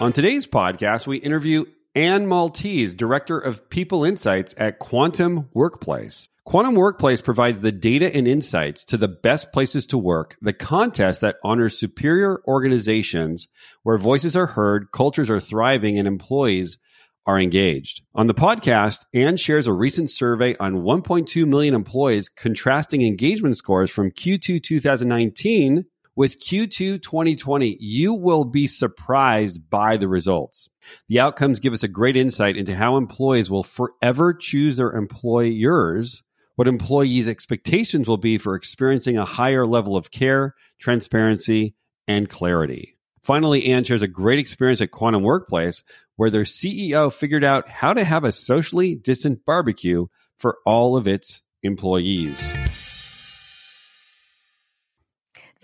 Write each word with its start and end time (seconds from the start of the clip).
On 0.00 0.14
today's 0.14 0.46
podcast, 0.46 1.06
we 1.06 1.18
interview 1.18 1.66
Anne 1.94 2.26
Maltese, 2.26 2.94
Director 2.94 3.38
of 3.38 3.68
People 3.68 4.02
Insights 4.02 4.54
at 4.56 4.78
Quantum 4.78 5.50
Workplace. 5.52 6.30
Quantum 6.46 6.74
Workplace 6.74 7.20
provides 7.20 7.60
the 7.60 7.70
data 7.70 8.10
and 8.16 8.26
insights 8.26 8.82
to 8.84 8.96
the 8.96 9.08
best 9.08 9.52
places 9.52 9.86
to 9.88 9.98
work, 9.98 10.38
the 10.40 10.54
contest 10.54 11.20
that 11.20 11.36
honors 11.44 11.78
superior 11.78 12.40
organizations 12.48 13.48
where 13.82 13.98
voices 13.98 14.38
are 14.38 14.46
heard, 14.46 14.90
cultures 14.90 15.28
are 15.28 15.38
thriving, 15.38 15.98
and 15.98 16.08
employees 16.08 16.78
are 17.26 17.38
engaged. 17.38 18.00
On 18.14 18.26
the 18.26 18.32
podcast, 18.32 19.04
Anne 19.12 19.36
shares 19.36 19.66
a 19.66 19.72
recent 19.74 20.08
survey 20.08 20.56
on 20.58 20.76
1.2 20.76 21.46
million 21.46 21.74
employees 21.74 22.30
contrasting 22.30 23.02
engagement 23.02 23.58
scores 23.58 23.90
from 23.90 24.12
Q2 24.12 24.62
2019 24.62 25.84
with 26.20 26.38
Q2 26.38 27.00
2020, 27.00 27.78
you 27.80 28.12
will 28.12 28.44
be 28.44 28.66
surprised 28.66 29.70
by 29.70 29.96
the 29.96 30.06
results. 30.06 30.68
The 31.08 31.18
outcomes 31.18 31.60
give 31.60 31.72
us 31.72 31.82
a 31.82 31.88
great 31.88 32.14
insight 32.14 32.58
into 32.58 32.74
how 32.74 32.98
employees 32.98 33.48
will 33.48 33.62
forever 33.62 34.34
choose 34.34 34.76
their 34.76 34.92
employers, 34.92 36.22
what 36.56 36.68
employees' 36.68 37.26
expectations 37.26 38.06
will 38.06 38.18
be 38.18 38.36
for 38.36 38.54
experiencing 38.54 39.16
a 39.16 39.24
higher 39.24 39.64
level 39.64 39.96
of 39.96 40.10
care, 40.10 40.54
transparency, 40.78 41.74
and 42.06 42.28
clarity. 42.28 42.98
Finally, 43.22 43.64
Anne 43.72 43.84
shares 43.84 44.02
a 44.02 44.06
great 44.06 44.38
experience 44.38 44.82
at 44.82 44.90
Quantum 44.90 45.22
Workplace 45.22 45.84
where 46.16 46.28
their 46.28 46.42
CEO 46.42 47.10
figured 47.10 47.44
out 47.44 47.66
how 47.66 47.94
to 47.94 48.04
have 48.04 48.24
a 48.24 48.32
socially 48.32 48.94
distant 48.94 49.46
barbecue 49.46 50.04
for 50.36 50.58
all 50.66 50.98
of 50.98 51.08
its 51.08 51.40
employees. 51.62 52.89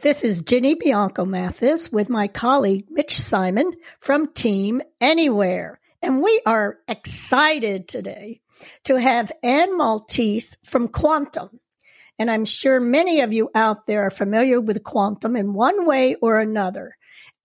This 0.03 0.25
is 0.25 0.43
Ginny 0.43 0.75
Bianco 0.75 1.25
Mathis 1.25 1.91
with 1.91 2.11
my 2.11 2.29
colleague 2.29 2.85
Mitch 2.91 3.17
Simon 3.17 3.73
from 3.99 4.31
Team 4.31 4.83
Anywhere. 5.01 5.81
And 6.03 6.23
we 6.23 6.43
are 6.45 6.77
excited 6.87 7.89
today 7.89 8.43
to 8.85 8.97
have 8.97 9.33
Anne 9.43 9.79
Maltese 9.79 10.59
from 10.65 10.89
Quantum. 10.89 11.49
And 12.19 12.31
I'm 12.31 12.45
sure 12.45 12.79
many 12.79 13.23
of 13.23 13.33
you 13.33 13.49
out 13.55 13.87
there 13.87 14.03
are 14.03 14.11
familiar 14.11 14.61
with 14.61 14.85
Quantum 14.85 15.35
in 15.35 15.55
one 15.55 15.87
way 15.87 16.15
or 16.17 16.41
another, 16.41 16.95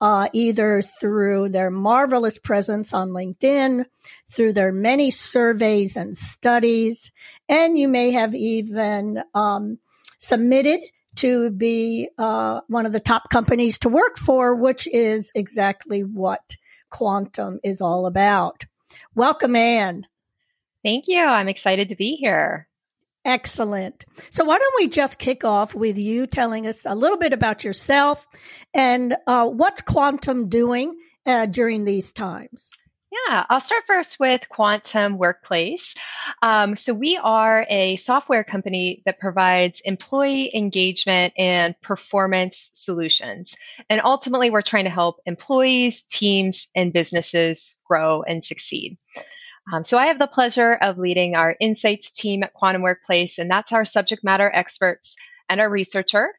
uh, 0.02 0.28
either 0.34 0.82
through 0.82 1.50
their 1.50 1.72
marvelous 1.72 2.38
presence 2.38 2.94
on 2.94 3.12
LinkedIn, 3.12 3.86
through 4.30 4.52
their 4.52 4.74
many 4.74 5.10
surveys 5.10 5.96
and 5.96 6.18
studies, 6.18 7.12
and 7.48 7.78
you 7.78 7.88
may 7.88 8.12
have 8.12 8.36
even 8.36 9.24
um, 9.34 9.80
submitted 10.20 10.82
to 11.17 11.49
be 11.49 12.10
uh, 12.17 12.61
one 12.67 12.86
of 12.86 12.92
the 12.92 12.99
top 12.99 13.30
companies 13.30 13.80
to 13.80 13.89
work 13.89 14.17
for, 14.17 14.55
which 14.55 14.88
is 14.88 15.32
exactly 15.36 16.02
what 16.02 16.55
quantum 16.89 17.60
is 17.64 17.82
all 17.82 18.05
about. 18.05 18.66
Welcome, 19.16 19.55
Anne. 19.55 20.08
Thank 20.83 21.08
you. 21.08 21.22
I'm 21.22 21.48
excited 21.48 21.89
to 21.89 21.95
be 21.95 22.16
here. 22.16 22.67
Excellent. 23.23 24.05
So, 24.32 24.44
why 24.45 24.58
don't 24.58 24.82
we 24.82 24.88
just 24.88 25.20
kick 25.20 25.44
off 25.44 25.76
with 25.76 25.98
you 25.98 26.26
telling 26.26 26.66
us 26.66 26.86
a 26.88 26.95
little 26.95 27.17
bit 27.17 27.33
about 27.33 27.64
yourself 27.64 28.26
and 28.73 29.16
uh, 29.28 29.48
what's 29.48 29.82
Quantum 29.82 30.49
doing 30.49 30.98
uh, 31.26 31.45
during 31.45 31.86
these 31.86 32.11
times? 32.11 32.72
Yeah, 33.27 33.45
I'll 33.49 33.59
start 33.59 33.83
first 33.87 34.20
with 34.20 34.48
Quantum 34.49 35.17
Workplace. 35.17 35.95
Um, 36.42 36.76
so, 36.76 36.93
we 36.93 37.17
are 37.17 37.65
a 37.70 37.95
software 37.98 38.43
company 38.43 39.04
that 39.05 39.20
provides 39.20 39.82
employee 39.82 40.52
engagement 40.54 41.33
and 41.37 41.80
performance 41.81 42.70
solutions. 42.73 43.55
And 43.89 44.02
ultimately, 44.04 44.49
we're 44.49 44.61
trying 44.61 44.86
to 44.86 44.89
help 44.89 45.20
employees, 45.26 46.04
teams, 46.04 46.67
and 46.76 46.93
businesses 46.93 47.77
grow 47.86 48.23
and 48.23 48.43
succeed. 48.43 48.98
Um, 49.71 49.83
so, 49.83 49.98
I 49.98 50.08
have 50.08 50.20
the 50.20 50.27
pleasure 50.27 50.73
of 50.73 50.98
leading 50.98 51.36
our 51.36 51.55
insights 51.60 52.11
team 52.11 52.43
at 52.43 52.54
Quantum 52.54 52.81
Workplace, 52.81 53.39
and 53.39 53.49
that's 53.49 53.71
our 53.71 53.86
subject 53.86 54.23
matter 54.23 54.49
experts 54.52 55.15
and 55.49 55.61
our 55.61 55.70
researcher. 55.70 56.30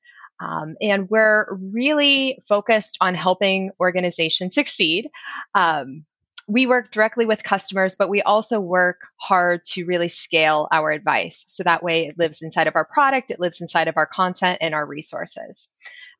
Um, 0.41 0.77
and 0.81 1.09
we're 1.09 1.47
really 1.55 2.43
focused 2.49 2.99
on 3.01 3.15
helping 3.15 3.71
organizations 3.79 4.55
succeed. 4.55 5.09
Um, 5.55 6.05
we 6.49 6.67
work 6.67 6.91
directly 6.91 7.27
with 7.27 7.43
customers, 7.43 7.97
but 7.97 8.09
we 8.09 8.23
also 8.23 8.61
work 8.61 9.01
hard 9.21 9.65
to 9.65 9.85
really 9.85 10.09
scale 10.09 10.69
our 10.73 10.91
advice. 10.91 11.45
So 11.47 11.63
that 11.63 11.83
way 11.83 12.07
it 12.07 12.19
lives 12.19 12.43
inside 12.43 12.67
of 12.67 12.77
our 12.77 12.85
product, 12.85 13.31
it 13.31 13.41
lives 13.41 13.61
inside 13.61 13.89
of 13.89 13.97
our 13.97 14.07
content 14.07 14.59
and 14.61 14.75
our 14.75 14.87
resources. 14.87 15.69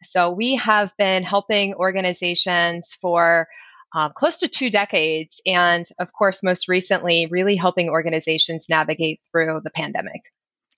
So 0.05 0.31
we 0.31 0.57
have 0.57 0.93
been 0.97 1.23
helping 1.23 1.75
organizations 1.75 2.97
for 3.01 3.49
um, 3.95 4.13
close 4.17 4.39
to 4.39 4.49
two 4.49 4.71
decades. 4.71 5.41
And 5.45 5.87
of 5.99 6.13
course, 6.13 6.43
most 6.43 6.69
recently, 6.69 7.27
really 7.31 7.57
helping 7.57 7.91
organizations 7.91 8.67
navigate 8.69 9.21
through 9.31 9.61
the 9.65 9.71
pandemic. 9.71 10.23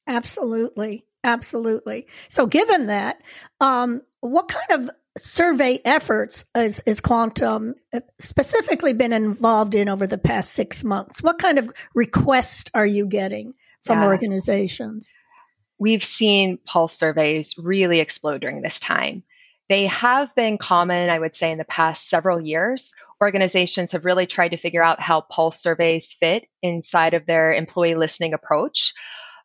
Absolutely. 0.07 1.05
Absolutely. 1.23 2.07
So, 2.29 2.47
given 2.47 2.87
that, 2.87 3.23
um, 3.59 4.03
what 4.21 4.49
kind 4.49 4.83
of 4.83 4.91
survey 5.17 5.81
efforts 5.85 6.45
is, 6.57 6.83
is 6.87 7.01
Quantum 7.01 7.75
uh, 7.93 8.01
specifically 8.19 8.93
been 8.93 9.13
involved 9.13 9.75
in 9.75 9.89
over 9.89 10.07
the 10.07 10.19
past 10.19 10.53
six 10.53 10.85
months? 10.85 11.23
What 11.23 11.39
kind 11.39 11.59
of 11.59 11.71
requests 11.95 12.71
are 12.75 12.87
you 12.87 13.07
getting 13.07 13.55
from 13.83 14.01
yeah. 14.01 14.07
organizations? 14.07 15.13
We've 15.79 16.05
seen 16.05 16.59
pulse 16.65 16.97
surveys 16.97 17.57
really 17.59 18.01
explode 18.01 18.41
during 18.41 18.63
this 18.63 18.81
time. 18.81 19.23
They 19.69 19.87
have 19.87 20.35
been 20.35 20.59
common, 20.59 21.09
I 21.09 21.19
would 21.19 21.35
say, 21.35 21.51
in 21.51 21.59
the 21.59 21.65
past 21.65 22.09
several 22.09 22.41
years. 22.41 22.93
Organizations 23.21 23.93
have 23.93 24.05
really 24.05 24.27
tried 24.27 24.51
to 24.51 24.57
figure 24.57 24.85
out 24.85 25.01
how 25.01 25.23
pulse 25.23 25.59
surveys 25.61 26.15
fit 26.21 26.47
inside 26.63 27.15
of 27.15 27.25
their 27.25 27.55
employee 27.55 27.95
listening 27.95 28.35
approach. 28.35 28.93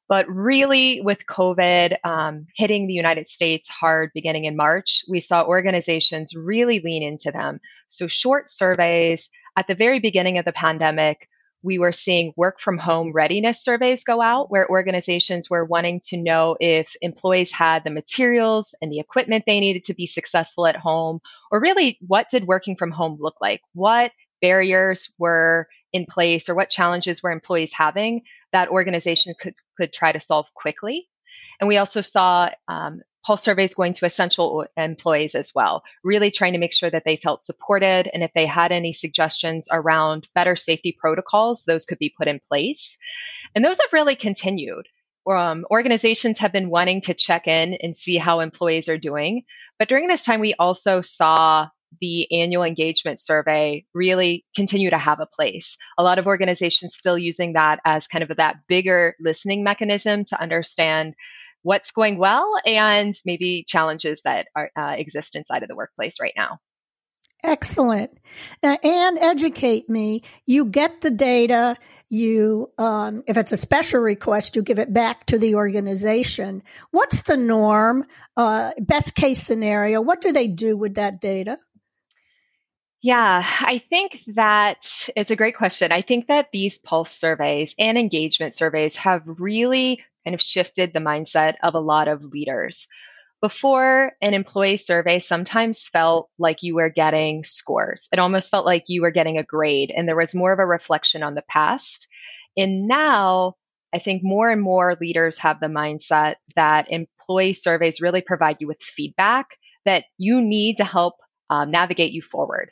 But 0.09 0.27
really, 0.27 1.01
with 1.01 1.27
COVID 1.27 2.03
um, 2.03 2.47
hitting 2.55 2.87
the 2.87 2.93
United 2.93 3.29
States 3.29 3.69
hard 3.69 4.09
beginning 4.15 4.45
in 4.45 4.57
March, 4.57 5.03
we 5.07 5.19
saw 5.19 5.45
organizations 5.45 6.35
really 6.35 6.79
lean 6.79 7.03
into 7.03 7.31
them. 7.31 7.59
So, 7.89 8.07
short 8.07 8.49
surveys 8.49 9.29
at 9.55 9.67
the 9.67 9.75
very 9.75 9.99
beginning 9.99 10.39
of 10.39 10.45
the 10.45 10.51
pandemic, 10.51 11.29
we 11.61 11.77
were 11.77 11.91
seeing 11.91 12.33
work 12.35 12.59
from 12.59 12.77
home 12.77 13.11
readiness 13.11 13.63
surveys 13.63 14.03
go 14.03 14.21
out 14.21 14.49
where 14.49 14.69
organizations 14.69 15.49
were 15.49 15.65
wanting 15.65 16.01
to 16.05 16.17
know 16.17 16.55
if 16.59 16.95
employees 17.01 17.51
had 17.51 17.83
the 17.83 17.91
materials 17.91 18.73
and 18.81 18.91
the 18.91 18.99
equipment 18.99 19.43
they 19.45 19.59
needed 19.59 19.83
to 19.85 19.93
be 19.93 20.07
successful 20.07 20.65
at 20.65 20.75
home, 20.75 21.19
or 21.51 21.59
really 21.59 21.99
what 22.07 22.29
did 22.31 22.47
working 22.47 22.75
from 22.75 22.91
home 22.91 23.17
look 23.19 23.35
like? 23.41 23.61
What 23.73 24.11
barriers 24.41 25.13
were 25.17 25.67
in 25.93 26.05
place 26.05 26.49
or 26.49 26.55
what 26.55 26.69
challenges 26.69 27.23
were 27.23 27.31
employees 27.31 27.73
having 27.73 28.21
that 28.51 28.69
organization 28.69 29.33
could, 29.39 29.55
could 29.77 29.93
try 29.93 30.11
to 30.11 30.19
solve 30.19 30.53
quickly. 30.53 31.07
And 31.59 31.67
we 31.67 31.77
also 31.77 32.01
saw 32.01 32.49
um, 32.67 33.01
pulse 33.25 33.43
surveys 33.43 33.73
going 33.73 33.93
to 33.93 34.05
essential 34.05 34.65
employees 34.77 35.35
as 35.35 35.53
well, 35.53 35.83
really 36.03 36.31
trying 36.31 36.53
to 36.53 36.59
make 36.59 36.73
sure 36.73 36.89
that 36.89 37.03
they 37.05 37.17
felt 37.17 37.45
supported. 37.45 38.09
And 38.13 38.23
if 38.23 38.31
they 38.33 38.45
had 38.45 38.71
any 38.71 38.93
suggestions 38.93 39.67
around 39.71 40.27
better 40.33 40.55
safety 40.55 40.95
protocols, 40.97 41.63
those 41.65 41.85
could 41.85 41.99
be 41.99 42.13
put 42.17 42.27
in 42.27 42.39
place. 42.47 42.97
And 43.55 43.63
those 43.63 43.79
have 43.79 43.93
really 43.93 44.15
continued. 44.15 44.87
Um, 45.29 45.65
organizations 45.69 46.39
have 46.39 46.51
been 46.51 46.69
wanting 46.69 47.01
to 47.01 47.13
check 47.13 47.47
in 47.47 47.75
and 47.75 47.95
see 47.95 48.17
how 48.17 48.39
employees 48.39 48.89
are 48.89 48.97
doing. 48.97 49.43
But 49.77 49.89
during 49.89 50.07
this 50.07 50.25
time, 50.25 50.39
we 50.39 50.55
also 50.55 51.01
saw 51.01 51.67
the 52.01 52.31
annual 52.41 52.63
engagement 52.63 53.19
survey 53.19 53.85
really 53.93 54.45
continue 54.55 54.89
to 54.89 54.97
have 54.97 55.19
a 55.19 55.25
place. 55.25 55.77
A 55.97 56.03
lot 56.03 56.19
of 56.19 56.27
organizations 56.27 56.95
still 56.95 57.17
using 57.17 57.53
that 57.53 57.79
as 57.85 58.07
kind 58.07 58.23
of 58.23 58.35
that 58.37 58.57
bigger 58.67 59.15
listening 59.19 59.63
mechanism 59.63 60.25
to 60.25 60.41
understand 60.41 61.15
what's 61.61 61.91
going 61.91 62.17
well 62.17 62.55
and 62.65 63.15
maybe 63.25 63.65
challenges 63.67 64.21
that 64.23 64.47
are, 64.55 64.71
uh, 64.75 64.95
exist 64.97 65.35
inside 65.35 65.63
of 65.63 65.69
the 65.69 65.75
workplace 65.75 66.19
right 66.21 66.33
now. 66.35 66.59
Excellent. 67.43 68.11
Now, 68.61 68.77
Anne, 68.83 69.17
educate 69.17 69.89
me. 69.89 70.23
You 70.45 70.65
get 70.65 71.01
the 71.01 71.11
data. 71.11 71.77
You, 72.09 72.71
um, 72.77 73.23
if 73.27 73.37
it's 73.37 73.53
a 73.53 73.57
special 73.57 74.01
request, 74.01 74.55
you 74.55 74.61
give 74.61 74.79
it 74.79 74.91
back 74.91 75.25
to 75.27 75.37
the 75.37 75.55
organization. 75.55 76.63
What's 76.91 77.21
the 77.21 77.37
norm? 77.37 78.05
Uh, 78.35 78.71
best 78.79 79.15
case 79.15 79.41
scenario? 79.41 80.01
What 80.01 80.19
do 80.19 80.33
they 80.33 80.47
do 80.47 80.75
with 80.75 80.95
that 80.95 81.21
data? 81.21 81.57
Yeah, 83.01 83.41
I 83.61 83.77
think 83.77 84.21
that 84.35 85.09
it's 85.15 85.31
a 85.31 85.35
great 85.35 85.55
question. 85.55 85.91
I 85.91 86.01
think 86.01 86.27
that 86.27 86.49
these 86.51 86.77
pulse 86.79 87.11
surveys 87.11 87.73
and 87.79 87.97
engagement 87.97 88.55
surveys 88.55 88.97
have 88.97 89.23
really 89.25 90.03
kind 90.25 90.33
of 90.35 90.41
shifted 90.41 90.91
the 90.91 90.99
mindset 90.99 91.55
of 91.63 91.75
a 91.75 91.79
lot 91.79 92.09
of 92.09 92.25
leaders. 92.25 92.87
Before, 93.41 94.13
an 94.21 94.33
employee 94.33 94.77
survey 94.77 95.19
sometimes 95.19 95.83
felt 95.83 96.29
like 96.39 96.63
you 96.63 96.75
were 96.75 96.89
getting 96.89 97.43
scores. 97.43 98.09
It 98.13 98.19
almost 98.19 98.51
felt 98.51 98.65
like 98.65 98.85
you 98.87 99.01
were 99.01 99.11
getting 99.11 99.37
a 99.37 99.43
grade, 99.43 99.91
and 99.95 100.07
there 100.07 100.17
was 100.17 100.35
more 100.35 100.53
of 100.53 100.59
a 100.59 100.65
reflection 100.65 101.23
on 101.23 101.35
the 101.35 101.43
past. 101.43 102.07
And 102.57 102.87
now, 102.87 103.55
I 103.93 103.99
think 103.99 104.23
more 104.23 104.49
and 104.49 104.61
more 104.61 104.97
leaders 105.01 105.37
have 105.39 105.59
the 105.59 105.67
mindset 105.67 106.35
that 106.55 106.91
employee 106.91 107.53
surveys 107.53 108.01
really 108.01 108.21
provide 108.21 108.57
you 108.59 108.67
with 108.67 108.83
feedback 108.83 109.57
that 109.85 110.05
you 110.17 110.41
need 110.41 110.77
to 110.77 110.85
help 110.85 111.15
um, 111.49 111.71
navigate 111.71 112.11
you 112.11 112.21
forward. 112.21 112.71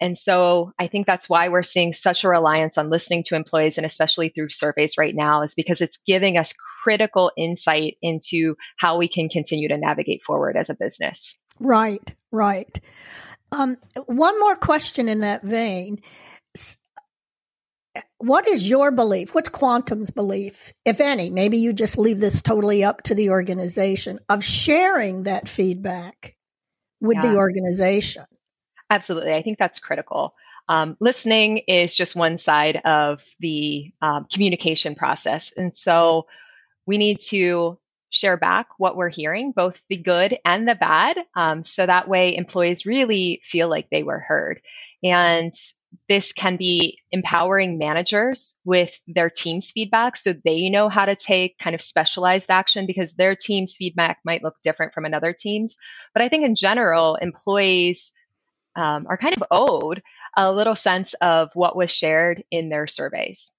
And 0.00 0.18
so 0.18 0.72
I 0.78 0.88
think 0.88 1.06
that's 1.06 1.28
why 1.28 1.48
we're 1.48 1.62
seeing 1.62 1.92
such 1.92 2.24
a 2.24 2.28
reliance 2.28 2.78
on 2.78 2.90
listening 2.90 3.22
to 3.24 3.36
employees 3.36 3.78
and 3.78 3.86
especially 3.86 4.30
through 4.30 4.48
surveys 4.48 4.98
right 4.98 5.14
now 5.14 5.42
is 5.42 5.54
because 5.54 5.80
it's 5.80 5.98
giving 5.98 6.36
us 6.36 6.52
critical 6.82 7.30
insight 7.36 7.96
into 8.02 8.56
how 8.76 8.98
we 8.98 9.08
can 9.08 9.28
continue 9.28 9.68
to 9.68 9.78
navigate 9.78 10.24
forward 10.24 10.56
as 10.56 10.70
a 10.70 10.74
business. 10.74 11.38
Right, 11.60 12.12
right. 12.32 12.78
Um, 13.52 13.76
one 14.06 14.38
more 14.40 14.56
question 14.56 15.08
in 15.08 15.20
that 15.20 15.44
vein. 15.44 16.02
What 18.18 18.48
is 18.48 18.68
your 18.68 18.90
belief? 18.90 19.34
What's 19.34 19.50
Quantum's 19.50 20.10
belief, 20.10 20.72
if 20.84 21.00
any? 21.00 21.30
Maybe 21.30 21.58
you 21.58 21.72
just 21.72 21.98
leave 21.98 22.18
this 22.18 22.42
totally 22.42 22.82
up 22.82 23.02
to 23.02 23.14
the 23.14 23.30
organization 23.30 24.18
of 24.28 24.42
sharing 24.42 25.24
that 25.24 25.48
feedback 25.48 26.34
with 27.04 27.18
yeah. 27.22 27.32
the 27.32 27.36
organization. 27.36 28.24
Absolutely. 28.90 29.34
I 29.34 29.42
think 29.42 29.58
that's 29.58 29.78
critical. 29.78 30.34
Um, 30.68 30.96
listening 30.98 31.58
is 31.58 31.94
just 31.94 32.16
one 32.16 32.38
side 32.38 32.80
of 32.84 33.22
the 33.38 33.92
um, 34.00 34.26
communication 34.32 34.94
process. 34.94 35.52
And 35.52 35.74
so 35.74 36.26
we 36.86 36.96
need 36.98 37.18
to 37.28 37.78
share 38.08 38.36
back 38.36 38.68
what 38.78 38.96
we're 38.96 39.10
hearing, 39.10 39.52
both 39.52 39.80
the 39.88 39.96
good 39.96 40.38
and 40.44 40.66
the 40.66 40.74
bad, 40.74 41.18
um, 41.34 41.64
so 41.64 41.84
that 41.84 42.08
way 42.08 42.36
employees 42.36 42.86
really 42.86 43.40
feel 43.42 43.68
like 43.68 43.90
they 43.90 44.02
were 44.02 44.20
heard. 44.20 44.60
And 45.02 45.52
this 46.08 46.32
can 46.32 46.56
be 46.56 46.98
empowering 47.10 47.78
managers 47.78 48.54
with 48.64 48.98
their 49.06 49.30
team's 49.30 49.70
feedback 49.70 50.16
so 50.16 50.34
they 50.44 50.68
know 50.68 50.88
how 50.88 51.04
to 51.04 51.16
take 51.16 51.58
kind 51.58 51.74
of 51.74 51.80
specialized 51.80 52.50
action 52.50 52.86
because 52.86 53.14
their 53.14 53.36
team's 53.36 53.76
feedback 53.76 54.18
might 54.24 54.42
look 54.42 54.54
different 54.62 54.94
from 54.94 55.04
another 55.04 55.34
team's. 55.38 55.76
But 56.12 56.22
I 56.22 56.28
think 56.28 56.44
in 56.44 56.54
general, 56.54 57.16
employees 57.16 58.12
um, 58.76 59.06
are 59.08 59.16
kind 59.16 59.36
of 59.36 59.44
owed 59.50 60.02
a 60.36 60.52
little 60.52 60.74
sense 60.74 61.14
of 61.14 61.50
what 61.54 61.76
was 61.76 61.90
shared 61.90 62.42
in 62.50 62.68
their 62.68 62.86
surveys. 62.86 63.52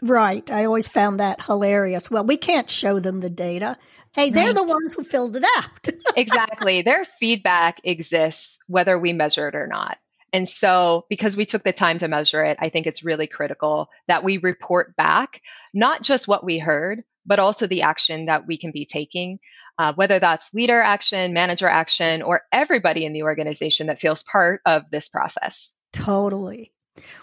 Right. 0.00 0.48
I 0.50 0.64
always 0.64 0.86
found 0.86 1.20
that 1.20 1.44
hilarious. 1.44 2.10
Well, 2.10 2.24
we 2.24 2.36
can't 2.36 2.70
show 2.70 3.00
them 3.00 3.20
the 3.20 3.30
data. 3.30 3.76
Hey, 4.14 4.30
they're 4.30 4.46
right. 4.46 4.54
the 4.54 4.62
ones 4.62 4.94
who 4.94 5.02
filled 5.02 5.36
it 5.36 5.44
out. 5.56 5.88
exactly. 6.16 6.82
Their 6.82 7.04
feedback 7.04 7.80
exists 7.82 8.58
whether 8.66 8.98
we 8.98 9.12
measure 9.12 9.48
it 9.48 9.54
or 9.54 9.66
not. 9.66 9.96
And 10.32 10.48
so, 10.48 11.04
because 11.10 11.36
we 11.36 11.44
took 11.44 11.62
the 11.62 11.72
time 11.72 11.98
to 11.98 12.08
measure 12.08 12.42
it, 12.42 12.56
I 12.60 12.70
think 12.70 12.86
it's 12.86 13.04
really 13.04 13.26
critical 13.26 13.88
that 14.08 14.24
we 14.24 14.38
report 14.38 14.96
back 14.96 15.40
not 15.74 16.02
just 16.02 16.26
what 16.26 16.44
we 16.44 16.58
heard, 16.58 17.04
but 17.26 17.38
also 17.38 17.66
the 17.66 17.82
action 17.82 18.26
that 18.26 18.46
we 18.46 18.56
can 18.56 18.72
be 18.72 18.86
taking, 18.86 19.38
uh, 19.78 19.92
whether 19.94 20.18
that's 20.18 20.52
leader 20.54 20.80
action, 20.80 21.32
manager 21.32 21.68
action, 21.68 22.22
or 22.22 22.42
everybody 22.50 23.04
in 23.04 23.12
the 23.12 23.22
organization 23.22 23.86
that 23.86 23.98
feels 23.98 24.22
part 24.22 24.60
of 24.66 24.84
this 24.90 25.08
process. 25.08 25.72
Totally. 25.92 26.71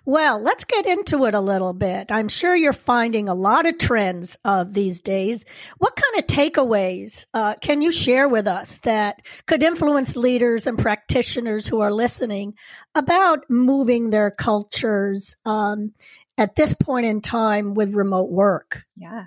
Well, 0.03 0.41
let's 0.41 0.63
get 0.63 0.85
into 0.85 1.25
it 1.25 1.35
a 1.35 1.39
little 1.39 1.73
bit. 1.73 2.11
I'm 2.11 2.27
sure 2.27 2.55
you're 2.55 2.73
finding 2.73 3.29
a 3.29 3.35
lot 3.35 3.67
of 3.67 3.77
trends 3.77 4.37
uh, 4.43 4.65
these 4.67 5.01
days. 5.01 5.45
What 5.77 5.95
kind 5.95 6.19
of 6.19 6.27
takeaways 6.27 7.27
uh, 7.33 7.55
can 7.61 7.81
you 7.81 7.91
share 7.91 8.27
with 8.27 8.47
us 8.47 8.79
that 8.79 9.21
could 9.45 9.61
influence 9.61 10.15
leaders 10.15 10.65
and 10.65 10.77
practitioners 10.77 11.67
who 11.67 11.81
are 11.81 11.91
listening 11.91 12.55
about 12.95 13.49
moving 13.49 14.09
their 14.09 14.31
cultures 14.31 15.35
um, 15.45 15.93
at 16.37 16.55
this 16.55 16.73
point 16.73 17.05
in 17.05 17.21
time 17.21 17.75
with 17.75 17.93
remote 17.93 18.31
work? 18.31 18.83
Yeah. 18.95 19.25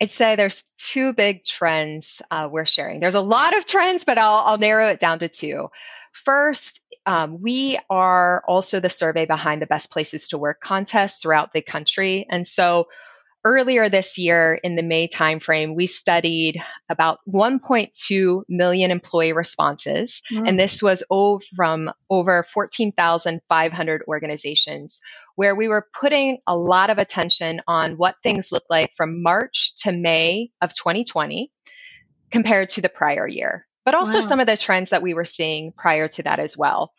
I'd 0.00 0.10
say 0.10 0.36
there's 0.36 0.64
two 0.76 1.12
big 1.12 1.42
trends 1.42 2.20
uh, 2.30 2.48
we're 2.50 2.66
sharing. 2.66 3.00
There's 3.00 3.14
a 3.14 3.20
lot 3.20 3.56
of 3.56 3.66
trends, 3.66 4.04
but 4.04 4.18
I'll, 4.18 4.44
I'll 4.44 4.58
narrow 4.58 4.88
it 4.88 5.00
down 5.00 5.20
to 5.20 5.28
two. 5.28 5.70
First, 6.24 6.80
um, 7.04 7.40
we 7.40 7.78
are 7.90 8.42
also 8.48 8.80
the 8.80 8.90
survey 8.90 9.26
behind 9.26 9.62
the 9.62 9.66
best 9.66 9.90
places 9.90 10.28
to 10.28 10.38
work 10.38 10.60
contests 10.60 11.22
throughout 11.22 11.52
the 11.52 11.62
country. 11.62 12.26
And 12.28 12.46
so 12.46 12.88
earlier 13.44 13.88
this 13.88 14.18
year 14.18 14.54
in 14.54 14.74
the 14.74 14.82
May 14.82 15.06
timeframe, 15.06 15.76
we 15.76 15.86
studied 15.86 16.60
about 16.88 17.20
1.2 17.28 18.42
million 18.48 18.90
employee 18.90 19.34
responses. 19.34 20.20
Mm. 20.32 20.48
And 20.48 20.60
this 20.60 20.82
was 20.82 21.04
over, 21.10 21.44
from 21.54 21.92
over 22.10 22.42
14,500 22.42 24.02
organizations, 24.08 25.00
where 25.36 25.54
we 25.54 25.68
were 25.68 25.86
putting 26.00 26.38
a 26.46 26.56
lot 26.56 26.90
of 26.90 26.98
attention 26.98 27.60
on 27.68 27.98
what 27.98 28.16
things 28.22 28.50
looked 28.50 28.70
like 28.70 28.90
from 28.96 29.22
March 29.22 29.74
to 29.82 29.92
May 29.92 30.50
of 30.60 30.74
2020 30.74 31.52
compared 32.32 32.70
to 32.70 32.80
the 32.80 32.88
prior 32.88 33.28
year 33.28 33.66
but 33.86 33.94
also 33.94 34.18
wow. 34.18 34.26
some 34.26 34.40
of 34.40 34.48
the 34.48 34.56
trends 34.56 34.90
that 34.90 35.00
we 35.00 35.14
were 35.14 35.24
seeing 35.24 35.72
prior 35.72 36.08
to 36.08 36.24
that 36.24 36.40
as 36.40 36.58
well. 36.58 36.92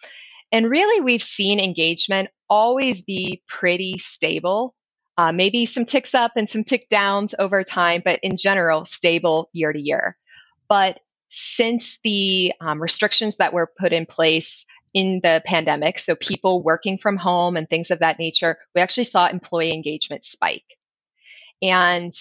And 0.51 0.69
really, 0.69 1.01
we've 1.01 1.22
seen 1.22 1.60
engagement 1.60 2.30
always 2.50 3.04
be 3.04 3.44
pretty 3.45 3.98
stable, 3.98 4.74
uh, 5.18 5.34
maybe 5.34 5.66
some 5.66 5.86
ticks 5.86 6.16
up 6.16 6.31
and 6.38 6.50
some 6.50 6.63
tick 6.63 6.88
downs 6.89 7.36
over 7.38 7.63
time, 7.66 8.01
but 8.04 8.22
in 8.24 8.38
general, 8.38 8.86
stable 8.86 9.50
year 9.51 9.74
to 9.74 9.80
year. 9.80 10.18
But 10.69 11.00
since 11.30 12.00
the 12.06 12.54
um, 12.62 12.81
restrictions 12.81 13.36
that 13.38 13.51
were 13.51 13.69
put 13.78 13.92
in 13.92 14.06
place 14.06 14.66
in 14.94 15.19
the 15.22 15.42
pandemic, 15.45 16.00
so 16.00 16.16
people 16.16 16.63
working 16.63 16.98
from 16.98 17.18
home 17.18 17.57
and 17.57 17.69
things 17.69 17.92
of 17.92 18.00
that 18.00 18.18
nature, 18.18 18.57
we 18.74 18.80
actually 18.80 19.04
saw 19.04 19.28
employee 19.28 19.74
engagement 19.74 20.24
spike. 20.24 20.78
And 21.61 22.14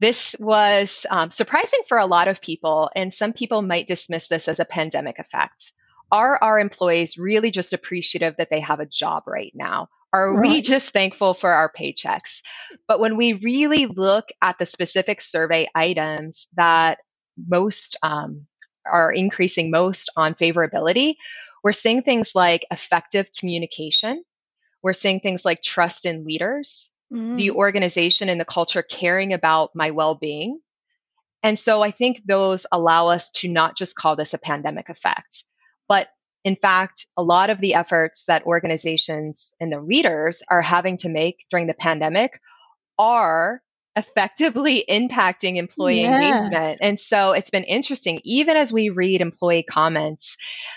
this 0.00 0.36
was 0.38 1.06
um, 1.10 1.30
surprising 1.30 1.80
for 1.88 1.98
a 1.98 2.06
lot 2.06 2.28
of 2.28 2.40
people, 2.40 2.90
and 2.94 3.12
some 3.12 3.32
people 3.32 3.62
might 3.62 3.86
dismiss 3.86 4.28
this 4.28 4.48
as 4.48 4.60
a 4.60 4.64
pandemic 4.64 5.18
effect. 5.18 5.72
Are 6.10 6.38
our 6.42 6.58
employees 6.58 7.18
really 7.18 7.50
just 7.50 7.72
appreciative 7.72 8.36
that 8.38 8.48
they 8.50 8.60
have 8.60 8.80
a 8.80 8.86
job 8.86 9.24
right 9.26 9.52
now? 9.54 9.88
Are 10.12 10.34
right. 10.34 10.48
we 10.48 10.62
just 10.62 10.92
thankful 10.92 11.34
for 11.34 11.50
our 11.50 11.70
paychecks? 11.70 12.42
But 12.86 13.00
when 13.00 13.16
we 13.16 13.34
really 13.34 13.86
look 13.86 14.28
at 14.40 14.58
the 14.58 14.66
specific 14.66 15.20
survey 15.20 15.68
items 15.74 16.46
that 16.56 16.98
most 17.36 17.96
um, 18.02 18.46
are 18.86 19.12
increasing 19.12 19.70
most 19.70 20.10
on 20.16 20.34
favorability, 20.34 21.16
we're 21.62 21.72
seeing 21.72 22.02
things 22.02 22.34
like 22.34 22.64
effective 22.70 23.28
communication. 23.38 24.22
We're 24.82 24.92
seeing 24.92 25.20
things 25.20 25.44
like 25.44 25.60
trust 25.60 26.06
in 26.06 26.24
leaders 26.24 26.88
mm-hmm. 27.12 27.36
the 27.36 27.50
organization 27.52 28.28
and 28.28 28.40
the 28.40 28.44
culture 28.44 28.82
caring 28.82 29.32
about 29.32 29.70
my 29.74 29.90
well 29.90 30.14
being. 30.14 30.60
And 31.42 31.58
so 31.58 31.82
I 31.82 31.90
think 31.90 32.22
those 32.26 32.66
allow 32.72 33.08
us 33.08 33.30
to 33.36 33.48
not 33.48 33.76
just 33.76 33.94
call 33.94 34.16
this 34.16 34.34
a 34.34 34.38
pandemic 34.38 34.88
effect, 34.88 35.44
but 35.88 36.08
in 36.44 36.56
fact, 36.56 37.06
a 37.16 37.22
lot 37.22 37.50
of 37.50 37.58
the 37.58 37.74
efforts 37.74 38.24
that 38.26 38.46
organizations 38.46 39.54
and 39.60 39.72
the 39.72 39.80
leaders 39.80 40.42
are 40.48 40.62
having 40.62 40.96
to 40.98 41.08
make 41.08 41.44
during 41.50 41.66
the 41.66 41.74
pandemic 41.74 42.40
are 42.98 43.60
effectively 43.96 44.84
impacting 44.88 45.56
employee 45.56 46.02
yes. 46.02 46.40
engagement. 46.40 46.78
And 46.80 46.98
so 46.98 47.32
it's 47.32 47.50
been 47.50 47.64
interesting, 47.64 48.20
even 48.24 48.56
as 48.56 48.72
we 48.72 48.88
read 48.90 49.20
employee 49.20 49.64
comments, 49.68 50.36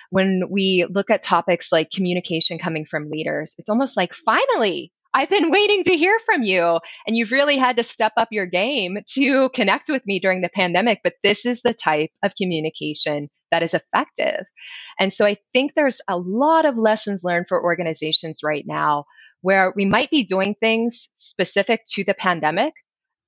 when 0.10 0.44
we 0.50 0.86
look 0.90 1.10
at 1.10 1.24
topics 1.24 1.72
like 1.72 1.92
communication 1.92 2.58
coming 2.58 2.86
from 2.86 3.10
leaders, 3.10 3.56
it's 3.58 3.70
almost 3.70 3.96
like 3.96 4.14
finally 4.14 4.92
I've 5.14 5.30
been 5.30 5.52
waiting 5.52 5.84
to 5.86 5.98
hear 5.98 6.18
from 6.26 6.44
you. 6.44 6.80
And 7.06 7.16
you've 7.16 7.32
really 7.32 7.58
had 7.58 7.78
to 7.78 7.84
step 7.84 8.14
up 8.18 8.30
your 8.32 8.46
game 8.46 8.98
to 9.14 9.50
connect 9.50 9.90
with 9.90 10.06
me 10.06 10.20
during 10.20 10.42
the 10.42 10.50
pandemic. 10.50 11.02
But 11.04 11.16
this 11.24 11.46
is 11.46 11.62
the 11.62 11.74
type 11.74 12.12
of 12.24 12.34
communication 12.36 13.30
that 13.52 13.64
is 13.64 13.74
effective. 13.74 14.46
And 15.00 15.14
so 15.14 15.26
I 15.26 15.38
think 15.54 15.74
there's 15.76 16.02
a 16.08 16.18
lot 16.18 16.66
of 16.66 16.78
lessons 16.78 17.24
learned 17.24 17.48
for 17.50 17.62
organizations 17.62 18.40
right 18.44 18.64
now 18.66 19.06
where 19.42 19.74
we 19.76 19.86
might 19.86 20.10
be 20.10 20.24
doing 20.24 20.56
things 20.60 21.10
specific 21.16 21.82
to 21.94 22.04
the 22.04 22.14
pandemic 22.14 22.74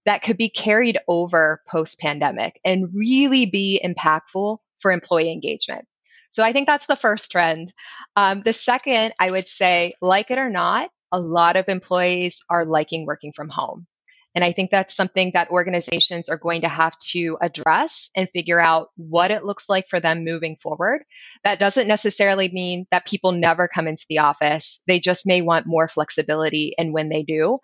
that 0.06 0.22
could 0.22 0.38
be 0.38 0.50
carried 0.50 1.00
over 1.08 1.62
post 1.70 2.00
pandemic 2.00 2.60
and 2.64 2.90
really 2.94 3.46
be 3.46 3.82
impactful 3.84 4.58
for 4.80 4.92
employee 4.92 5.32
engagement. 5.32 5.86
So 6.30 6.44
I 6.44 6.52
think 6.52 6.68
that's 6.68 6.88
the 6.88 6.96
first 6.96 7.32
trend. 7.32 7.74
Um, 8.16 8.42
the 8.44 8.54
second, 8.54 9.14
I 9.20 9.32
would 9.32 9.48
say, 9.48 9.94
like 10.02 10.32
it 10.32 10.40
or 10.40 10.50
not, 10.50 10.90
a 11.14 11.20
lot 11.20 11.56
of 11.56 11.70
employees 11.70 12.44
are 12.50 12.66
liking 12.66 13.06
working 13.06 13.32
from 13.34 13.48
home. 13.48 13.88
And 14.36 14.44
I 14.44 14.52
think 14.52 14.72
that's 14.72 14.96
something 14.96 15.30
that 15.36 15.52
organizations 15.52 16.28
are 16.28 16.38
going 16.38 16.62
to 16.62 16.68
have 16.68 16.98
to 17.12 17.38
address 17.40 18.10
and 18.16 18.28
figure 18.34 18.60
out 18.60 18.90
what 18.98 19.30
it 19.30 19.46
looks 19.46 19.70
like 19.70 19.88
for 19.88 20.00
them 20.00 20.26
moving 20.26 20.58
forward. 20.62 21.04
That 21.44 21.60
doesn't 21.60 21.88
necessarily 21.88 22.50
mean 22.50 22.88
that 22.90 23.06
people 23.06 23.32
never 23.32 23.68
come 23.68 23.88
into 23.88 24.08
the 24.10 24.20
office. 24.20 24.82
They 24.88 25.00
just 25.00 25.28
may 25.28 25.44
want 25.44 25.68
more 25.68 25.88
flexibility 25.88 26.74
and 26.80 26.94
when 26.94 27.10
they 27.10 27.22
do. 27.22 27.60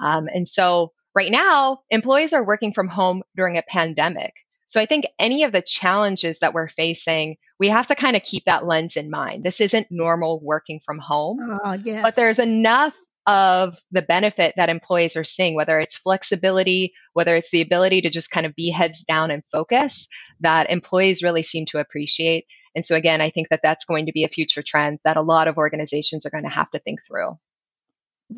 Um, 0.00 0.28
and 0.32 0.46
so 0.48 0.92
right 1.12 1.30
now, 1.30 1.80
employees 1.90 2.32
are 2.32 2.44
working 2.44 2.72
from 2.72 2.86
home 2.86 3.22
during 3.36 3.58
a 3.58 3.62
pandemic. 3.62 4.32
So 4.72 4.80
I 4.80 4.86
think 4.86 5.04
any 5.18 5.44
of 5.44 5.52
the 5.52 5.60
challenges 5.60 6.38
that 6.38 6.54
we're 6.54 6.66
facing, 6.66 7.36
we 7.60 7.68
have 7.68 7.88
to 7.88 7.94
kind 7.94 8.16
of 8.16 8.22
keep 8.22 8.46
that 8.46 8.64
lens 8.64 8.96
in 8.96 9.10
mind. 9.10 9.44
This 9.44 9.60
isn't 9.60 9.88
normal 9.90 10.40
working 10.42 10.80
from 10.80 10.98
home, 10.98 11.40
uh, 11.62 11.76
yes. 11.84 12.02
but 12.02 12.16
there's 12.16 12.38
enough 12.38 12.96
of 13.26 13.78
the 13.90 14.00
benefit 14.00 14.54
that 14.56 14.70
employees 14.70 15.14
are 15.14 15.24
seeing, 15.24 15.54
whether 15.54 15.78
it's 15.78 15.98
flexibility, 15.98 16.94
whether 17.12 17.36
it's 17.36 17.50
the 17.50 17.60
ability 17.60 18.00
to 18.00 18.08
just 18.08 18.30
kind 18.30 18.46
of 18.46 18.54
be 18.54 18.70
heads 18.70 19.02
down 19.02 19.30
and 19.30 19.42
focus, 19.52 20.08
that 20.40 20.70
employees 20.70 21.22
really 21.22 21.42
seem 21.42 21.66
to 21.66 21.78
appreciate. 21.78 22.46
And 22.74 22.86
so, 22.86 22.96
again, 22.96 23.20
I 23.20 23.28
think 23.28 23.50
that 23.50 23.60
that's 23.62 23.84
going 23.84 24.06
to 24.06 24.12
be 24.12 24.24
a 24.24 24.28
future 24.28 24.62
trend 24.62 25.00
that 25.04 25.18
a 25.18 25.22
lot 25.22 25.48
of 25.48 25.58
organizations 25.58 26.24
are 26.24 26.30
going 26.30 26.44
to 26.44 26.50
have 26.50 26.70
to 26.70 26.78
think 26.78 27.00
through. 27.06 27.38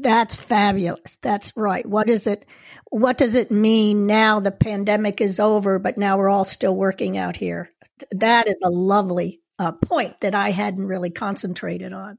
That's 0.00 0.34
fabulous. 0.34 1.16
That's 1.16 1.52
right. 1.56 1.86
What 1.86 2.10
is 2.10 2.26
it? 2.26 2.46
What 2.90 3.18
does 3.18 3.34
it 3.34 3.50
mean 3.50 4.06
now 4.06 4.40
the 4.40 4.50
pandemic 4.50 5.20
is 5.20 5.40
over, 5.40 5.78
but 5.78 5.98
now 5.98 6.16
we're 6.16 6.28
all 6.28 6.44
still 6.44 6.74
working 6.76 7.16
out 7.16 7.36
here? 7.36 7.70
That 8.12 8.48
is 8.48 8.60
a 8.64 8.70
lovely 8.70 9.40
uh, 9.58 9.72
point 9.72 10.20
that 10.20 10.34
I 10.34 10.50
hadn't 10.50 10.86
really 10.86 11.10
concentrated 11.10 11.92
on. 11.92 12.18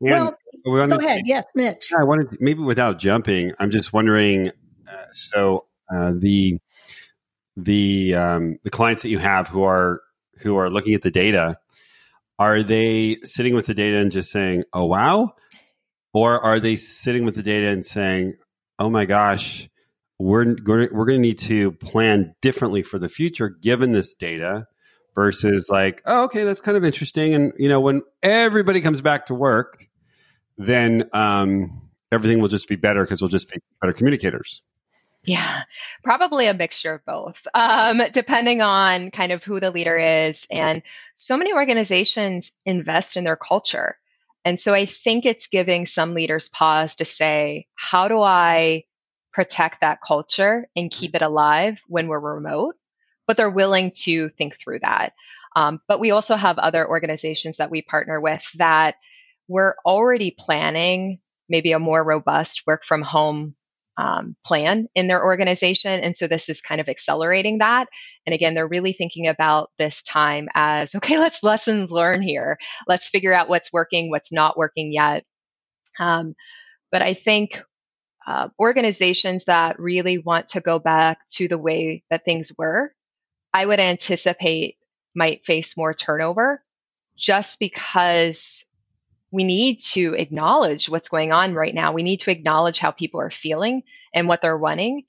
And 0.00 0.32
well, 0.64 0.86
go 0.88 0.96
ahead. 0.96 1.20
To, 1.24 1.28
yes, 1.28 1.44
Mitch. 1.54 1.92
I 1.98 2.04
wanted 2.04 2.30
to, 2.32 2.38
maybe 2.40 2.60
without 2.60 2.98
jumping, 2.98 3.52
I'm 3.58 3.70
just 3.70 3.92
wondering. 3.92 4.48
Uh, 4.48 5.06
so 5.12 5.66
uh, 5.94 6.12
the 6.16 6.58
the 7.56 8.14
um, 8.14 8.58
the 8.64 8.70
clients 8.70 9.02
that 9.02 9.08
you 9.08 9.18
have 9.18 9.48
who 9.48 9.62
are 9.62 10.00
who 10.40 10.56
are 10.56 10.70
looking 10.70 10.94
at 10.94 11.02
the 11.02 11.10
data, 11.10 11.58
are 12.38 12.62
they 12.62 13.18
sitting 13.22 13.54
with 13.54 13.66
the 13.66 13.74
data 13.74 13.98
and 13.98 14.10
just 14.10 14.30
saying, 14.30 14.64
"Oh 14.72 14.86
wow," 14.86 15.34
or 16.16 16.40
are 16.40 16.58
they 16.60 16.76
sitting 16.76 17.26
with 17.26 17.34
the 17.34 17.42
data 17.42 17.68
and 17.68 17.84
saying, 17.84 18.38
"Oh 18.78 18.88
my 18.88 19.04
gosh"? 19.04 19.68
We're, 20.18 20.56
we're, 20.64 20.88
going 20.88 21.18
to 21.18 21.18
need 21.18 21.38
to 21.40 21.72
plan 21.72 22.34
differently 22.40 22.80
for 22.80 22.98
the 22.98 23.10
future 23.10 23.50
given 23.50 23.92
this 23.92 24.14
data 24.14 24.66
versus 25.14 25.68
like, 25.68 26.00
oh, 26.06 26.24
okay, 26.24 26.44
that's 26.44 26.62
kind 26.62 26.74
of 26.74 26.86
interesting. 26.86 27.34
And 27.34 27.52
you 27.58 27.68
know, 27.68 27.82
when 27.82 28.00
everybody 28.22 28.80
comes 28.80 29.02
back 29.02 29.26
to 29.26 29.34
work, 29.34 29.86
then 30.56 31.10
um, 31.12 31.82
everything 32.10 32.40
will 32.40 32.48
just 32.48 32.66
be 32.66 32.76
better 32.76 33.02
because 33.02 33.20
we'll 33.20 33.28
just 33.28 33.50
be 33.50 33.60
better 33.82 33.92
communicators. 33.92 34.62
Yeah, 35.22 35.64
probably 36.02 36.46
a 36.46 36.54
mixture 36.54 36.94
of 36.94 37.04
both, 37.04 37.46
um, 37.52 38.00
depending 38.10 38.62
on 38.62 39.10
kind 39.10 39.32
of 39.32 39.44
who 39.44 39.60
the 39.60 39.70
leader 39.70 39.98
is. 39.98 40.46
And 40.50 40.82
so 41.14 41.36
many 41.36 41.52
organizations 41.52 42.52
invest 42.64 43.18
in 43.18 43.24
their 43.24 43.36
culture. 43.36 43.98
And 44.46 44.58
so 44.58 44.72
I 44.72 44.86
think 44.86 45.26
it's 45.26 45.48
giving 45.48 45.84
some 45.84 46.14
leaders 46.14 46.48
pause 46.48 46.96
to 46.96 47.04
say, 47.04 47.66
how 47.74 48.08
do 48.08 48.22
I 48.22 48.84
protect 49.34 49.82
that 49.82 49.98
culture 50.06 50.68
and 50.74 50.90
keep 50.90 51.14
it 51.14 51.20
alive 51.20 51.82
when 51.88 52.08
we're 52.08 52.18
remote? 52.18 52.76
but 53.26 53.36
they're 53.36 53.50
willing 53.50 53.90
to 53.90 54.28
think 54.30 54.56
through 54.56 54.78
that. 54.80 55.12
Um, 55.54 55.80
but 55.88 56.00
we 56.00 56.10
also 56.10 56.36
have 56.36 56.58
other 56.58 56.88
organizations 56.88 57.56
that 57.56 57.70
we 57.70 57.82
partner 57.82 58.20
with 58.20 58.48
that 58.56 58.96
we're 59.48 59.74
already 59.84 60.34
planning 60.36 61.18
maybe 61.48 61.72
a 61.72 61.78
more 61.78 62.02
robust 62.02 62.62
work 62.66 62.84
from 62.84 63.02
home 63.02 63.54
um, 63.96 64.36
plan 64.44 64.88
in 64.94 65.06
their 65.06 65.24
organization. 65.24 66.00
And 66.00 66.16
so 66.16 66.26
this 66.26 66.48
is 66.48 66.60
kind 66.60 66.80
of 66.80 66.88
accelerating 66.88 67.58
that. 67.58 67.88
And 68.26 68.34
again, 68.34 68.54
they're 68.54 68.68
really 68.68 68.92
thinking 68.92 69.26
about 69.26 69.70
this 69.78 70.02
time 70.02 70.48
as 70.54 70.94
okay, 70.96 71.18
let's 71.18 71.42
lessons 71.42 71.90
learn 71.90 72.22
here. 72.22 72.58
Let's 72.86 73.08
figure 73.08 73.32
out 73.32 73.48
what's 73.48 73.72
working, 73.72 74.10
what's 74.10 74.32
not 74.32 74.56
working 74.56 74.92
yet. 74.92 75.24
Um, 75.98 76.34
but 76.92 77.02
I 77.02 77.14
think 77.14 77.62
uh, 78.26 78.48
organizations 78.58 79.44
that 79.44 79.78
really 79.78 80.18
want 80.18 80.48
to 80.48 80.60
go 80.60 80.78
back 80.78 81.18
to 81.28 81.48
the 81.48 81.58
way 81.58 82.02
that 82.10 82.24
things 82.24 82.52
were 82.58 82.92
I 83.56 83.64
would 83.64 83.80
anticipate 83.80 84.76
might 85.14 85.46
face 85.46 85.78
more 85.78 85.94
turnover 85.94 86.62
just 87.16 87.58
because 87.58 88.66
we 89.36 89.44
need 89.44 89.80
to 89.80 90.14
acknowledge 90.14 90.88
what's 90.88 91.10
going 91.10 91.30
on 91.30 91.52
right 91.52 91.74
now. 91.74 91.92
We 91.92 92.02
need 92.02 92.20
to 92.20 92.30
acknowledge 92.30 92.78
how 92.78 92.90
people 92.90 93.20
are 93.20 93.30
feeling 93.30 93.82
and 94.14 94.28
what 94.28 94.40
they're 94.40 94.56
wanting. 94.56 95.02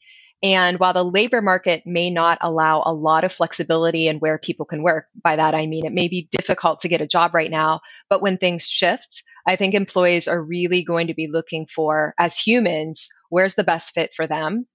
And 0.43 0.77
while 0.79 0.91
the 0.91 1.01
labor 1.01 1.41
market 1.41 1.83
may 1.85 2.09
not 2.09 2.37
allow 2.41 2.83
a 2.85 2.93
lot 2.93 3.23
of 3.23 3.31
flexibility 3.31 4.09
in 4.09 4.19
where 4.19 4.37
people 4.37 4.65
can 4.65 4.83
work, 4.83 5.05
by 5.23 5.37
that 5.37 5.55
I 5.55 5.65
mean 5.65 5.85
it 5.85 5.93
may 5.93 6.09
be 6.09 6.27
difficult 6.29 6.81
to 6.81 6.89
get 6.89 6.99
a 6.99 7.07
job 7.07 7.33
right 7.33 7.49
now, 7.49 7.79
but 8.09 8.21
when 8.21 8.37
things 8.37 8.67
shift, 8.67 9.23
I 9.47 9.55
think 9.55 9.73
employees 9.73 10.27
are 10.27 10.43
really 10.43 10.83
going 10.83 11.07
to 11.07 11.13
be 11.13 11.29
looking 11.31 11.65
for, 11.65 12.13
as 12.19 12.37
humans, 12.37 13.09
where's 13.29 13.55
the 13.55 13.63
best 13.63 13.93
fit 13.93 14.13
for 14.13 14.27
them 14.27 14.67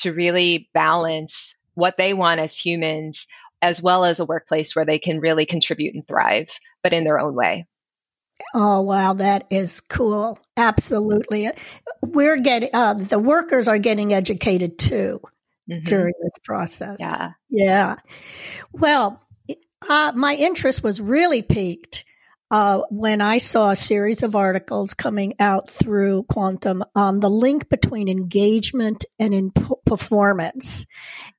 to 0.00 0.12
really 0.12 0.68
balance 0.74 1.56
what 1.72 1.96
they 1.96 2.12
want 2.12 2.40
as 2.40 2.58
humans, 2.58 3.26
as 3.62 3.80
well 3.80 4.04
as 4.04 4.20
a 4.20 4.26
workplace 4.26 4.76
where 4.76 4.84
they 4.84 4.98
can 4.98 5.18
really 5.18 5.46
contribute 5.46 5.94
and 5.94 6.06
thrive, 6.06 6.50
but 6.82 6.92
in 6.92 7.04
their 7.04 7.18
own 7.18 7.34
way. 7.34 7.64
Oh 8.54 8.82
wow, 8.82 9.14
that 9.14 9.46
is 9.50 9.80
cool. 9.80 10.38
Absolutely, 10.56 11.50
we're 12.02 12.38
getting 12.38 12.70
uh, 12.72 12.94
the 12.94 13.18
workers 13.18 13.68
are 13.68 13.78
getting 13.78 14.12
educated 14.12 14.78
too 14.78 15.20
mm-hmm. 15.70 15.84
during 15.84 16.14
this 16.22 16.38
process. 16.44 16.98
Yeah, 17.00 17.32
yeah. 17.50 17.96
Well, 18.72 19.20
uh, 19.88 20.12
my 20.14 20.34
interest 20.34 20.82
was 20.82 21.00
really 21.00 21.42
piqued 21.42 22.04
uh, 22.50 22.80
when 22.90 23.20
I 23.20 23.38
saw 23.38 23.70
a 23.70 23.76
series 23.76 24.22
of 24.22 24.34
articles 24.34 24.94
coming 24.94 25.34
out 25.38 25.70
through 25.70 26.24
Quantum 26.24 26.82
on 26.94 27.20
the 27.20 27.30
link 27.30 27.68
between 27.68 28.08
engagement 28.08 29.04
and 29.18 29.34
in 29.34 29.52
performance. 29.84 30.86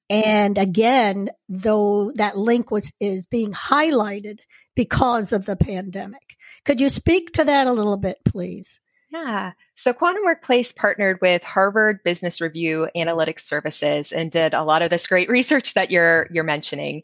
And 0.09 0.57
again, 0.57 1.29
though 1.47 2.11
that 2.15 2.37
link 2.37 2.71
was, 2.71 2.91
is 2.99 3.25
being 3.27 3.53
highlighted 3.53 4.39
because 4.75 5.33
of 5.33 5.45
the 5.45 5.55
pandemic. 5.55 6.35
Could 6.69 6.81
you 6.81 6.89
speak 6.89 7.31
to 7.31 7.45
that 7.45 7.65
a 7.65 7.71
little 7.71 7.97
bit, 7.97 8.19
please? 8.23 8.79
Yeah. 9.11 9.53
So 9.73 9.91
Quantum 9.91 10.23
Workplace 10.23 10.71
partnered 10.71 11.17
with 11.19 11.43
Harvard 11.43 12.01
Business 12.03 12.41
Review 12.41 12.87
Analytics 12.95 13.39
Services 13.39 14.11
and 14.11 14.29
did 14.29 14.53
a 14.53 14.61
lot 14.61 14.83
of 14.83 14.91
this 14.91 15.07
great 15.07 15.29
research 15.29 15.73
that 15.73 15.89
you're 15.89 16.27
you're 16.29 16.43
mentioning. 16.43 17.01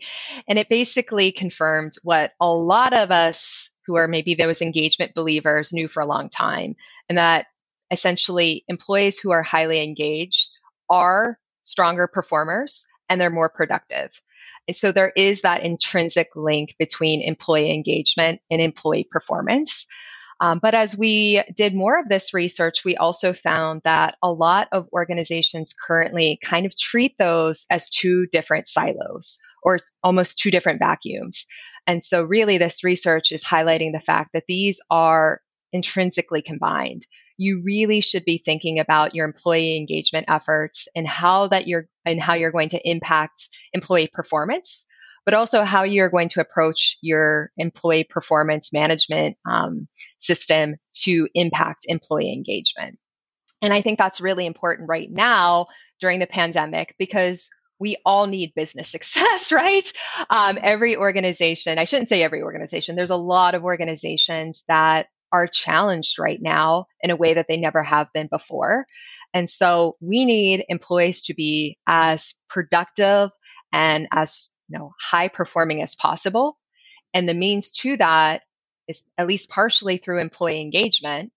And 0.47 0.59
it 0.59 0.69
basically 0.69 1.31
confirmed 1.31 1.93
what 2.03 2.33
a 2.39 2.47
lot 2.47 2.93
of 2.93 3.09
us 3.09 3.71
who 3.87 3.95
are 3.95 4.07
maybe 4.07 4.35
those 4.35 4.61
engagement 4.61 5.15
believers 5.15 5.73
knew 5.73 5.87
for 5.87 6.01
a 6.03 6.05
long 6.05 6.29
time, 6.29 6.75
and 7.09 7.17
that 7.17 7.47
essentially 7.89 8.65
employees 8.67 9.17
who 9.17 9.31
are 9.31 9.41
highly 9.41 9.83
engaged 9.83 10.59
are 10.91 11.39
stronger 11.63 12.05
performers 12.05 12.85
and 13.09 13.19
they're 13.19 13.31
more 13.31 13.49
productive. 13.49 14.21
So 14.71 14.91
there 14.91 15.11
is 15.15 15.41
that 15.41 15.63
intrinsic 15.63 16.29
link 16.35 16.75
between 16.79 17.21
employee 17.21 17.73
engagement 17.73 18.41
and 18.49 18.61
employee 18.61 19.07
performance. 19.09 19.85
Um, 20.41 20.59
but 20.61 20.73
as 20.73 20.97
we 20.97 21.43
did 21.55 21.73
more 21.73 21.99
of 21.99 22.09
this 22.09 22.33
research, 22.33 22.83
we 22.83 22.97
also 22.97 23.31
found 23.31 23.81
that 23.85 24.17
a 24.21 24.31
lot 24.31 24.67
of 24.71 24.87
organizations 24.91 25.73
currently 25.73 26.39
kind 26.43 26.65
of 26.65 26.77
treat 26.77 27.17
those 27.17 27.65
as 27.69 27.89
two 27.89 28.27
different 28.27 28.67
silos 28.67 29.37
or 29.63 29.79
almost 30.03 30.37
two 30.37 30.51
different 30.51 30.79
vacuums. 30.79 31.45
And 31.87 32.03
so, 32.03 32.23
really, 32.23 32.57
this 32.57 32.83
research 32.83 33.31
is 33.31 33.43
highlighting 33.43 33.93
the 33.93 33.99
fact 33.99 34.31
that 34.33 34.45
these 34.47 34.81
are 34.89 35.39
intrinsically 35.75 36.41
combined 36.41 37.05
you 37.37 37.61
really 37.63 37.99
should 37.99 38.23
be 38.23 38.37
thinking 38.37 38.79
about 38.79 39.13
your 39.13 39.25
employee 39.25 39.75
engagement 39.75 40.25
efforts 40.29 40.87
and 40.95 41.05
how 41.05 41.47
that 41.49 41.67
you're 41.67 41.87
and 42.05 42.21
how 42.21 42.33
you're 42.33 42.51
going 42.51 42.69
to 42.69 42.89
impact 42.89 43.49
employee 43.73 44.09
performance 44.11 44.85
but 45.25 45.33
also 45.33 45.63
how 45.63 45.83
you're 45.83 46.09
going 46.09 46.29
to 46.29 46.39
approach 46.39 46.97
your 47.01 47.51
employee 47.57 48.03
performance 48.07 48.71
management 48.71 49.37
um, 49.49 49.87
system 50.19 50.75
to 50.93 51.27
impact 51.33 51.85
employee 51.87 52.33
engagement 52.33 52.97
and 53.61 53.73
i 53.73 53.81
think 53.81 53.99
that's 53.99 54.21
really 54.21 54.45
important 54.45 54.87
right 54.87 55.11
now 55.11 55.67
during 55.99 56.19
the 56.19 56.27
pandemic 56.27 56.95
because 56.97 57.49
we 57.77 57.97
all 58.05 58.25
need 58.27 58.53
business 58.55 58.87
success, 58.95 59.51
right? 59.51 59.91
Um, 60.29 60.57
every 60.61 60.95
organization, 60.95 61.77
I 61.77 61.83
shouldn't 61.83 62.09
say 62.09 62.23
every 62.23 62.41
organization, 62.41 62.95
there's 62.95 63.09
a 63.09 63.17
lot 63.17 63.53
of 63.53 63.65
organizations 63.65 64.63
that 64.69 65.07
are 65.31 65.47
challenged 65.47 66.19
right 66.19 66.41
now 66.41 66.85
in 67.01 67.09
a 67.09 67.15
way 67.15 67.33
that 67.33 67.47
they 67.47 67.57
never 67.57 67.83
have 67.83 68.07
been 68.13 68.27
before. 68.27 68.85
And 69.33 69.49
so 69.49 69.97
we 69.99 70.25
need 70.25 70.65
employees 70.69 71.23
to 71.23 71.33
be 71.33 71.77
as 71.87 72.35
productive 72.49 73.31
and 73.73 74.07
as 74.11 74.49
you 74.69 74.79
know 74.79 74.93
high 74.99 75.27
performing 75.27 75.81
as 75.81 75.95
possible. 75.95 76.57
And 77.13 77.27
the 77.27 77.33
means 77.33 77.71
to 77.81 77.97
that 77.97 78.43
is 78.87 79.03
at 79.17 79.27
least 79.27 79.49
partially 79.49 79.97
through 79.97 80.19
employee 80.19 80.61
engagement. 80.61 81.31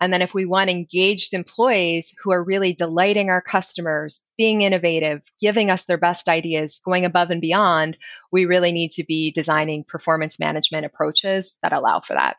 And 0.00 0.12
then 0.12 0.22
if 0.22 0.34
we 0.34 0.44
want 0.44 0.70
engaged 0.70 1.34
employees 1.34 2.12
who 2.22 2.32
are 2.32 2.42
really 2.42 2.74
delighting 2.74 3.30
our 3.30 3.40
customers, 3.40 4.20
being 4.36 4.62
innovative, 4.62 5.22
giving 5.40 5.70
us 5.70 5.86
their 5.86 5.98
best 5.98 6.28
ideas, 6.28 6.80
going 6.84 7.04
above 7.04 7.30
and 7.30 7.40
beyond, 7.40 7.96
we 8.30 8.44
really 8.44 8.72
need 8.72 8.92
to 8.92 9.04
be 9.04 9.32
designing 9.32 9.84
performance 9.84 10.38
management 10.38 10.84
approaches 10.84 11.56
that 11.62 11.72
allow 11.72 12.00
for 12.00 12.14
that. 12.14 12.36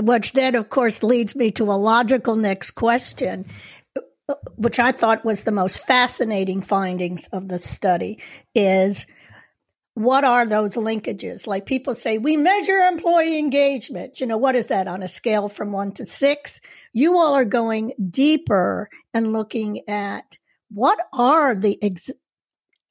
Which 0.00 0.32
then, 0.32 0.54
of 0.54 0.68
course, 0.68 1.02
leads 1.02 1.34
me 1.34 1.50
to 1.52 1.64
a 1.64 1.74
logical 1.74 2.36
next 2.36 2.72
question, 2.72 3.46
which 4.56 4.78
I 4.78 4.92
thought 4.92 5.24
was 5.24 5.44
the 5.44 5.52
most 5.52 5.78
fascinating 5.78 6.60
findings 6.60 7.28
of 7.28 7.48
the 7.48 7.58
study 7.58 8.22
is 8.54 9.06
what 9.94 10.24
are 10.24 10.44
those 10.44 10.74
linkages? 10.74 11.46
Like 11.46 11.64
people 11.64 11.94
say, 11.94 12.18
we 12.18 12.36
measure 12.36 12.80
employee 12.80 13.38
engagement. 13.38 14.20
You 14.20 14.26
know, 14.26 14.36
what 14.36 14.54
is 14.54 14.66
that 14.66 14.86
on 14.86 15.02
a 15.02 15.08
scale 15.08 15.48
from 15.48 15.72
one 15.72 15.92
to 15.92 16.04
six? 16.04 16.60
You 16.92 17.16
all 17.16 17.34
are 17.34 17.46
going 17.46 17.92
deeper 18.10 18.90
and 19.14 19.32
looking 19.32 19.88
at 19.88 20.36
what 20.70 20.98
are 21.14 21.54
the 21.54 21.78
ex- 21.82 22.10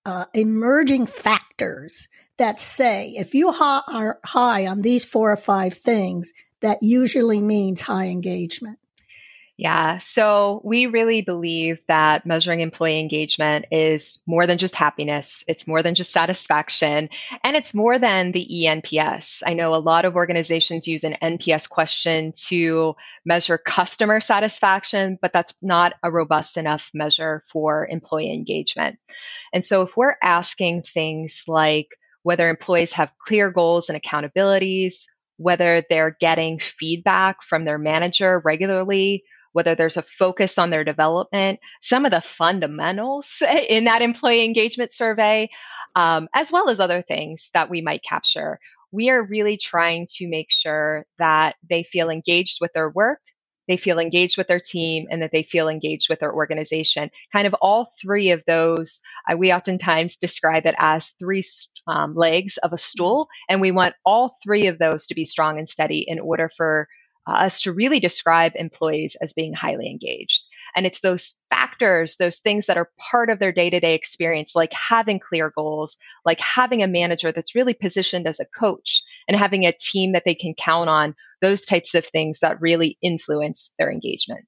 uh, 0.03 0.25
emerging 0.33 1.05
factors 1.05 2.07
that 2.39 2.59
say 2.59 3.13
if 3.15 3.35
you 3.35 3.51
ha- 3.51 3.83
are 3.87 4.19
high 4.25 4.65
on 4.65 4.81
these 4.81 5.05
four 5.05 5.31
or 5.31 5.37
five 5.37 5.75
things, 5.75 6.33
that 6.61 6.81
usually 6.81 7.39
means 7.39 7.81
high 7.81 8.07
engagement. 8.07 8.79
Yeah. 9.57 9.99
So 9.99 10.59
we 10.65 10.87
really 10.87 11.21
believe 11.21 11.79
that 11.87 12.25
measuring 12.25 12.59
employee 12.59 12.99
engagement 12.99 13.67
is 13.71 14.19
more 14.27 14.47
than 14.47 14.57
just 14.57 14.75
happiness. 14.75 15.45
It's 15.47 15.65
more 15.65 15.81
than 15.81 15.95
just 15.95 16.11
satisfaction 16.11 17.09
and 17.41 17.55
it's 17.55 17.73
more 17.73 17.97
than 17.97 18.33
the 18.33 18.45
ENPS. 18.45 19.43
I 19.45 19.53
know 19.53 19.73
a 19.73 19.77
lot 19.77 20.03
of 20.03 20.17
organizations 20.17 20.89
use 20.89 21.05
an 21.05 21.15
NPS 21.21 21.69
question 21.69 22.33
to 22.47 22.95
measure 23.25 23.57
customer 23.57 24.19
satisfaction, 24.19 25.17
but 25.21 25.31
that's 25.31 25.53
not 25.61 25.93
a 26.03 26.11
robust 26.11 26.57
enough 26.57 26.91
measure 26.93 27.41
for 27.49 27.87
employee 27.89 28.33
engagement. 28.33 28.99
And 29.53 29.65
so 29.65 29.83
if 29.83 29.95
we're 29.95 30.17
asking 30.21 30.81
things 30.81 31.45
like 31.47 31.95
whether 32.23 32.49
employees 32.49 32.91
have 32.93 33.11
clear 33.25 33.51
goals 33.51 33.89
and 33.89 34.01
accountabilities, 34.01 35.05
whether 35.37 35.83
they're 35.89 36.15
getting 36.19 36.59
feedback 36.59 37.43
from 37.43 37.65
their 37.65 37.77
manager 37.77 38.41
regularly, 38.43 39.23
whether 39.51 39.75
there's 39.75 39.97
a 39.97 40.01
focus 40.01 40.57
on 40.57 40.69
their 40.69 40.83
development, 40.83 41.59
some 41.81 42.05
of 42.05 42.11
the 42.11 42.21
fundamentals 42.21 43.41
in 43.69 43.85
that 43.85 44.01
employee 44.01 44.43
engagement 44.43 44.93
survey, 44.93 45.49
um, 45.95 46.27
as 46.33 46.51
well 46.51 46.69
as 46.69 46.79
other 46.79 47.01
things 47.01 47.49
that 47.53 47.69
we 47.69 47.81
might 47.81 48.03
capture. 48.03 48.59
We 48.91 49.09
are 49.09 49.23
really 49.23 49.57
trying 49.57 50.07
to 50.15 50.27
make 50.27 50.51
sure 50.51 51.05
that 51.19 51.55
they 51.69 51.83
feel 51.83 52.09
engaged 52.09 52.57
with 52.61 52.71
their 52.73 52.89
work, 52.89 53.19
they 53.67 53.77
feel 53.77 53.99
engaged 53.99 54.37
with 54.37 54.47
their 54.47 54.59
team, 54.59 55.07
and 55.09 55.21
that 55.21 55.31
they 55.31 55.43
feel 55.43 55.69
engaged 55.69 56.09
with 56.09 56.19
their 56.19 56.33
organization. 56.33 57.09
Kind 57.33 57.47
of 57.47 57.55
all 57.55 57.93
three 58.01 58.31
of 58.31 58.43
those, 58.45 58.99
uh, 59.31 59.37
we 59.37 59.53
oftentimes 59.53 60.17
describe 60.17 60.65
it 60.65 60.75
as 60.77 61.11
three 61.19 61.43
um, 61.87 62.15
legs 62.15 62.57
of 62.57 62.73
a 62.73 62.77
stool, 62.77 63.27
and 63.49 63.61
we 63.61 63.71
want 63.71 63.95
all 64.05 64.37
three 64.43 64.67
of 64.67 64.77
those 64.77 65.07
to 65.07 65.15
be 65.15 65.25
strong 65.25 65.59
and 65.59 65.69
steady 65.69 66.05
in 66.07 66.19
order 66.19 66.49
for 66.55 66.87
uh, 67.27 67.33
us 67.33 67.61
to 67.61 67.73
really 67.73 67.99
describe 67.99 68.53
employees 68.55 69.15
as 69.21 69.33
being 69.33 69.53
highly 69.53 69.89
engaged. 69.89 70.43
And 70.75 70.85
it's 70.85 71.01
those 71.01 71.35
factors, 71.49 72.17
those 72.17 72.39
things 72.39 72.65
that 72.65 72.77
are 72.77 72.89
part 73.09 73.29
of 73.29 73.39
their 73.39 73.51
day 73.51 73.69
to 73.69 73.79
day 73.79 73.95
experience, 73.95 74.55
like 74.55 74.73
having 74.73 75.19
clear 75.19 75.51
goals, 75.55 75.97
like 76.25 76.39
having 76.39 76.83
a 76.83 76.87
manager 76.87 77.31
that's 77.31 77.55
really 77.55 77.73
positioned 77.73 78.27
as 78.27 78.39
a 78.39 78.45
coach 78.45 79.03
and 79.27 79.37
having 79.37 79.65
a 79.65 79.71
team 79.71 80.13
that 80.13 80.23
they 80.25 80.35
can 80.35 80.53
count 80.53 80.89
on, 80.89 81.15
those 81.41 81.65
types 81.65 81.95
of 81.95 82.05
things 82.05 82.39
that 82.39 82.61
really 82.61 82.97
influence 83.01 83.71
their 83.79 83.91
engagement. 83.91 84.45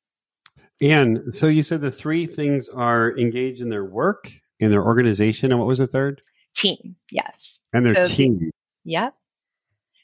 And 0.82 1.34
so 1.34 1.48
you 1.48 1.64
said 1.64 1.82
the 1.82 1.92
three 1.92 2.28
things 2.28 2.70
are 2.70 3.18
engaged 3.18 3.62
in 3.62 3.70
their 3.70 3.86
work, 3.86 4.32
in 4.60 4.70
their 4.70 4.84
organization, 4.84 5.52
and 5.52 5.60
what 5.60 5.68
was 5.68 5.80
the 5.80 5.88
third? 5.88 6.22
Team, 6.56 6.96
yes. 7.12 7.60
And 7.74 7.86
their 7.86 8.06
so 8.06 8.16
team. 8.16 8.40
The, 8.40 8.52
yeah. 8.84 9.10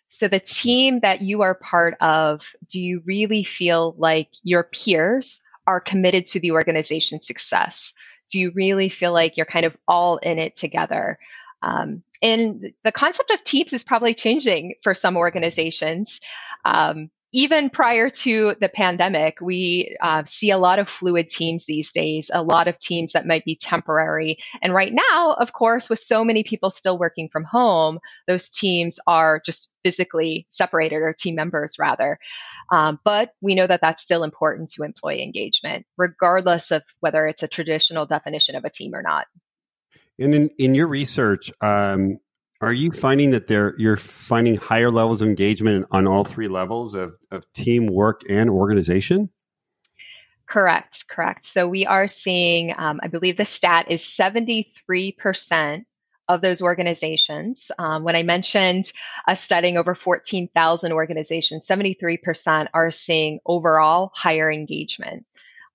So, 0.10 0.28
the 0.28 0.40
team 0.40 1.00
that 1.00 1.24
you 1.24 1.42
are 1.42 1.56
part 1.56 1.96
of, 2.00 2.54
do 2.70 2.80
you 2.80 3.02
really 3.04 3.44
feel 3.44 3.96
like 3.98 4.30
your 4.44 4.62
peers 4.64 5.42
are 5.68 5.80
committed 5.80 6.26
to 6.28 6.40
the 6.40 6.52
organization's 6.52 7.28
success? 7.28 7.94
Do 8.32 8.40
you 8.40 8.52
really 8.56 8.90
feel 8.90 9.12
like 9.12 9.38
you're 9.38 9.46
kind 9.46 9.66
of 9.66 9.78
all 9.88 10.18
in 10.18 10.40
it 10.40 10.56
together? 10.56 11.20
Um, 11.62 12.04
and 12.22 12.74
the 12.84 12.92
concept 12.92 13.32
of 13.32 13.44
teams 13.44 13.74
is 13.74 13.84
probably 13.84 14.14
changing 14.14 14.76
for 14.82 14.94
some 14.94 15.18
organizations. 15.18 16.20
Um, 16.66 17.10
even 17.34 17.72
prior 17.72 18.12
to 18.12 18.54
the 18.62 18.70
pandemic, 18.70 19.42
we 19.42 19.98
uh, 20.00 20.24
see 20.24 20.52
a 20.52 20.58
lot 20.60 20.78
of 20.78 20.88
fluid 20.88 21.30
teams 21.30 21.66
these 21.66 21.92
days, 21.92 22.30
a 22.32 22.44
lot 22.44 22.68
of 22.68 22.78
teams 22.78 23.14
that 23.14 23.26
might 23.26 23.44
be 23.44 23.56
temporary. 23.56 24.38
And 24.62 24.72
right 24.72 24.94
now, 24.94 25.34
of 25.34 25.52
course, 25.52 25.90
with 25.90 26.00
so 26.00 26.24
many 26.24 26.44
people 26.44 26.70
still 26.70 26.98
working 26.98 27.30
from 27.30 27.44
home, 27.44 28.00
those 28.28 28.50
teams 28.50 29.00
are 29.08 29.42
just 29.44 29.72
physically 29.84 30.46
separated, 30.50 30.98
or 30.98 31.12
team 31.12 31.34
members 31.34 31.78
rather. 31.80 32.20
Um, 32.72 33.00
but 33.04 33.34
we 33.42 33.56
know 33.56 33.66
that 33.66 33.82
that's 33.82 34.04
still 34.04 34.24
important 34.24 34.70
to 34.72 34.84
employee 34.84 35.24
engagement, 35.24 35.88
regardless 35.98 36.70
of 36.70 36.84
whether 37.00 37.26
it's 37.26 37.42
a 37.42 37.48
traditional 37.48 38.06
definition 38.06 38.56
of 38.56 38.64
a 38.64 38.70
team 38.70 38.94
or 38.94 39.02
not. 39.02 39.26
And 40.20 40.36
in, 40.36 40.50
in 40.60 40.76
your 40.76 40.88
research, 40.88 41.52
um, 41.62 42.20
are 42.64 42.74
you 42.74 42.92
finding 42.92 43.32
that 43.32 43.48
there 43.48 43.76
you're 43.78 43.98
finding 43.98 44.56
higher 44.56 44.90
levels 44.90 45.22
of 45.22 45.28
engagement 45.28 45.86
on 45.92 46.08
all 46.08 46.24
three 46.24 46.48
levels 46.48 46.94
of, 46.94 47.16
of 47.30 47.46
teamwork 47.54 48.22
and 48.30 48.50
organization? 48.50 49.30
Correct, 50.48 51.08
correct. 51.10 51.46
So 51.46 51.68
we 51.68 51.86
are 51.86 52.08
seeing, 52.08 52.74
um, 52.78 53.02
I 53.04 53.08
believe 53.08 53.36
the 53.36 53.46
stat 53.46 53.88
is 53.90 54.02
73% 54.02 55.86
of 56.30 56.42
those 56.42 56.62
organizations. 56.62 57.70
Um, 57.78 58.04
when 58.04 58.16
I 58.16 58.24
mentioned 58.24 58.92
us 59.28 59.42
studying 59.42 59.78
over 59.78 59.94
14,000 59.94 60.94
organizations, 60.94 61.68
73% 61.68 62.68
are 62.74 62.92
seeing 62.92 63.40
overall 63.46 64.12
higher 64.16 64.50
engagement, 64.50 65.26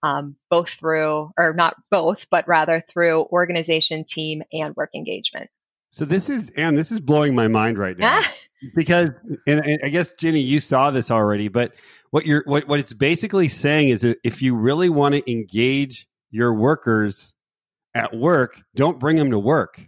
um, 0.02 0.36
both 0.48 0.70
through, 0.70 1.32
or 1.36 1.52
not 1.54 1.76
both, 1.90 2.30
but 2.30 2.48
rather 2.48 2.82
through 2.88 3.24
organization, 3.24 4.04
team, 4.04 4.42
and 4.52 4.74
work 4.74 4.94
engagement. 4.94 5.50
So 5.90 6.04
this 6.04 6.28
is 6.28 6.50
and 6.56 6.76
this 6.76 6.92
is 6.92 7.00
blowing 7.00 7.34
my 7.34 7.48
mind 7.48 7.78
right 7.78 7.98
now 7.98 8.22
because 8.74 9.10
and, 9.46 9.60
and, 9.60 9.80
I 9.82 9.88
guess 9.88 10.12
Ginny, 10.12 10.40
you 10.40 10.60
saw 10.60 10.90
this 10.90 11.10
already, 11.10 11.48
but 11.48 11.72
what 12.10 12.26
you're 12.26 12.42
what 12.46 12.68
what 12.68 12.80
it's 12.80 12.92
basically 12.92 13.48
saying 13.48 13.90
is 13.90 14.04
if 14.04 14.42
you 14.42 14.54
really 14.54 14.88
want 14.88 15.14
to 15.14 15.30
engage 15.30 16.06
your 16.30 16.52
workers 16.54 17.34
at 17.94 18.14
work, 18.14 18.62
don't 18.74 18.98
bring 18.98 19.16
them 19.16 19.30
to 19.30 19.38
work. 19.38 19.80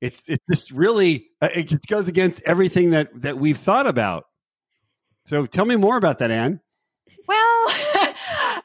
It's 0.00 0.28
it's 0.28 0.44
just 0.50 0.70
really 0.70 1.28
uh, 1.40 1.48
it 1.54 1.86
goes 1.86 2.08
against 2.08 2.42
everything 2.44 2.90
that 2.90 3.08
that 3.20 3.38
we've 3.38 3.58
thought 3.58 3.86
about. 3.86 4.24
So 5.26 5.44
tell 5.46 5.64
me 5.64 5.76
more 5.76 5.96
about 5.96 6.18
that, 6.18 6.30
Anne. 6.30 6.60
Well, 7.26 7.68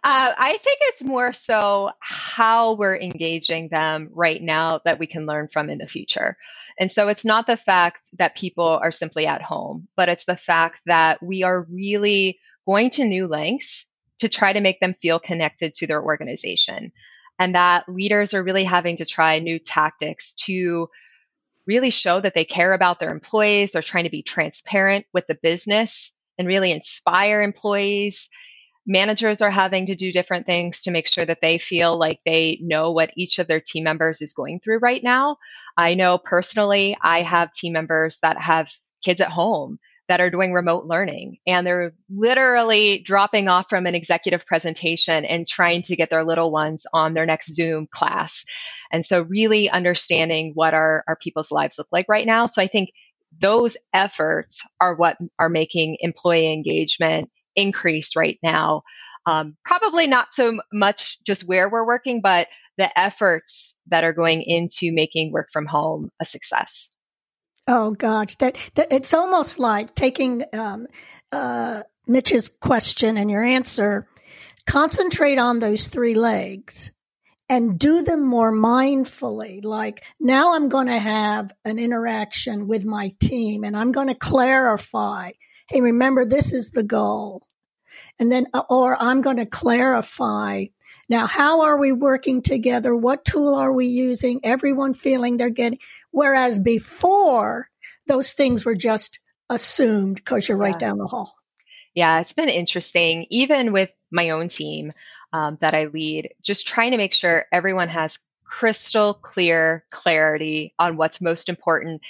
Uh, 0.05 0.33
I 0.37 0.57
think 0.57 0.79
it's 0.81 1.03
more 1.03 1.31
so 1.31 1.91
how 1.99 2.73
we're 2.73 2.97
engaging 2.97 3.69
them 3.69 4.09
right 4.11 4.41
now 4.41 4.81
that 4.83 4.99
we 4.99 5.07
can 5.07 5.25
learn 5.25 5.47
from 5.47 5.69
in 5.69 5.77
the 5.77 5.87
future. 5.87 6.35
And 6.77 6.91
so 6.91 7.07
it's 7.07 7.23
not 7.23 7.47
the 7.47 7.55
fact 7.55 8.09
that 8.17 8.35
people 8.35 8.67
are 8.67 8.91
simply 8.91 9.27
at 9.27 9.41
home, 9.41 9.87
but 9.95 10.09
it's 10.09 10.25
the 10.25 10.35
fact 10.35 10.81
that 10.87 11.23
we 11.23 11.43
are 11.43 11.61
really 11.69 12.39
going 12.65 12.89
to 12.91 13.05
new 13.05 13.27
lengths 13.27 13.85
to 14.19 14.27
try 14.27 14.51
to 14.51 14.59
make 14.59 14.81
them 14.81 14.95
feel 15.01 15.19
connected 15.19 15.73
to 15.75 15.87
their 15.87 16.03
organization. 16.03 16.91
And 17.39 17.55
that 17.55 17.87
leaders 17.87 18.33
are 18.33 18.43
really 18.43 18.65
having 18.65 18.97
to 18.97 19.05
try 19.05 19.39
new 19.39 19.57
tactics 19.57 20.33
to 20.45 20.89
really 21.65 21.91
show 21.91 22.19
that 22.19 22.33
they 22.33 22.45
care 22.45 22.73
about 22.73 22.99
their 22.99 23.11
employees. 23.11 23.71
They're 23.71 23.81
trying 23.81 24.03
to 24.03 24.09
be 24.09 24.21
transparent 24.21 25.05
with 25.13 25.27
the 25.27 25.39
business 25.41 26.11
and 26.37 26.47
really 26.47 26.71
inspire 26.71 27.41
employees 27.41 28.29
managers 28.85 29.41
are 29.41 29.51
having 29.51 29.85
to 29.87 29.95
do 29.95 30.11
different 30.11 30.45
things 30.45 30.81
to 30.81 30.91
make 30.91 31.07
sure 31.07 31.25
that 31.25 31.39
they 31.41 31.57
feel 31.57 31.97
like 31.97 32.19
they 32.25 32.59
know 32.61 32.91
what 32.91 33.11
each 33.15 33.39
of 33.39 33.47
their 33.47 33.61
team 33.61 33.83
members 33.83 34.21
is 34.21 34.33
going 34.33 34.59
through 34.59 34.79
right 34.79 35.03
now. 35.03 35.37
I 35.77 35.93
know 35.93 36.17
personally, 36.17 36.97
I 37.01 37.21
have 37.21 37.53
team 37.53 37.73
members 37.73 38.19
that 38.21 38.41
have 38.41 38.71
kids 39.03 39.21
at 39.21 39.29
home 39.29 39.79
that 40.09 40.19
are 40.19 40.29
doing 40.29 40.51
remote 40.51 40.85
learning 40.85 41.37
and 41.47 41.65
they're 41.65 41.93
literally 42.09 42.99
dropping 42.99 43.47
off 43.47 43.69
from 43.69 43.85
an 43.85 43.95
executive 43.95 44.45
presentation 44.45 45.23
and 45.23 45.47
trying 45.47 45.81
to 45.81 45.95
get 45.95 46.09
their 46.09 46.25
little 46.25 46.51
ones 46.51 46.85
on 46.93 47.13
their 47.13 47.25
next 47.25 47.53
Zoom 47.55 47.87
class. 47.89 48.43
And 48.91 49.05
so 49.05 49.21
really 49.21 49.69
understanding 49.69 50.51
what 50.55 50.73
our, 50.73 51.05
our 51.07 51.15
people's 51.15 51.51
lives 51.51 51.77
look 51.77 51.87
like 51.91 52.07
right 52.09 52.27
now. 52.27 52.47
So 52.47 52.61
I 52.61 52.67
think 52.67 52.89
those 53.39 53.77
efforts 53.93 54.65
are 54.79 54.93
what 54.93 55.17
are 55.39 55.49
making 55.49 55.97
employee 56.01 56.51
engagement 56.51 57.31
increase 57.55 58.15
right 58.15 58.39
now. 58.43 58.83
Um, 59.25 59.55
probably 59.63 60.07
not 60.07 60.33
so 60.33 60.59
much 60.71 61.23
just 61.23 61.47
where 61.47 61.69
we're 61.69 61.85
working, 61.85 62.21
but 62.21 62.47
the 62.77 62.99
efforts 62.99 63.75
that 63.87 64.03
are 64.03 64.13
going 64.13 64.41
into 64.41 64.91
making 64.91 65.31
work 65.31 65.49
from 65.53 65.65
home 65.65 66.09
a 66.21 66.25
success. 66.25 66.89
Oh 67.67 67.91
gosh, 67.91 68.35
that, 68.35 68.57
that 68.75 68.91
it's 68.91 69.13
almost 69.13 69.59
like 69.59 69.95
taking 69.95 70.43
um, 70.53 70.87
uh, 71.31 71.83
Mitch's 72.07 72.49
question 72.49 73.17
and 73.17 73.31
your 73.31 73.43
answer. 73.43 74.07
Concentrate 74.65 75.39
on 75.39 75.59
those 75.59 75.87
three 75.87 76.15
legs 76.15 76.91
and 77.49 77.77
do 77.77 78.01
them 78.01 78.25
more 78.25 78.51
mindfully. 78.53 79.63
Like 79.63 80.03
now 80.19 80.55
I'm 80.55 80.69
going 80.69 80.87
to 80.87 80.99
have 80.99 81.51
an 81.63 81.79
interaction 81.79 82.67
with 82.67 82.85
my 82.85 83.13
team 83.19 83.63
and 83.63 83.77
I'm 83.77 83.91
going 83.91 84.07
to 84.07 84.15
clarify. 84.15 85.31
Hey, 85.69 85.81
remember 85.81 86.25
this 86.25 86.53
is 86.53 86.71
the 86.71 86.83
goal. 86.83 87.41
And 88.19 88.31
then, 88.31 88.47
uh, 88.53 88.63
or 88.69 88.97
I'm 88.99 89.21
going 89.21 89.37
to 89.37 89.45
clarify. 89.45 90.65
Now, 91.09 91.27
how 91.27 91.61
are 91.63 91.79
we 91.79 91.91
working 91.91 92.41
together? 92.41 92.95
What 92.95 93.25
tool 93.25 93.55
are 93.55 93.71
we 93.71 93.87
using? 93.87 94.39
Everyone 94.43 94.93
feeling 94.93 95.37
they're 95.37 95.49
getting, 95.49 95.79
whereas 96.11 96.59
before 96.59 97.67
those 98.07 98.33
things 98.33 98.65
were 98.65 98.75
just 98.75 99.19
assumed 99.49 100.15
because 100.15 100.47
you're 100.47 100.57
right 100.57 100.77
down 100.77 100.97
the 100.97 101.07
hall. 101.07 101.33
Yeah, 101.93 102.19
it's 102.19 102.33
been 102.33 102.49
interesting, 102.49 103.27
even 103.29 103.71
with 103.71 103.91
my 104.11 104.31
own 104.31 104.49
team 104.49 104.93
um, 105.31 105.57
that 105.61 105.75
I 105.75 105.85
lead, 105.85 106.33
just 106.41 106.67
trying 106.67 106.91
to 106.91 106.97
make 106.97 107.13
sure 107.13 107.45
everyone 107.51 107.89
has 107.89 108.19
crystal 108.43 109.13
clear 109.13 109.83
clarity 109.91 110.73
on 110.77 110.97
what's 110.97 111.21
most 111.21 111.49
important 111.49 112.01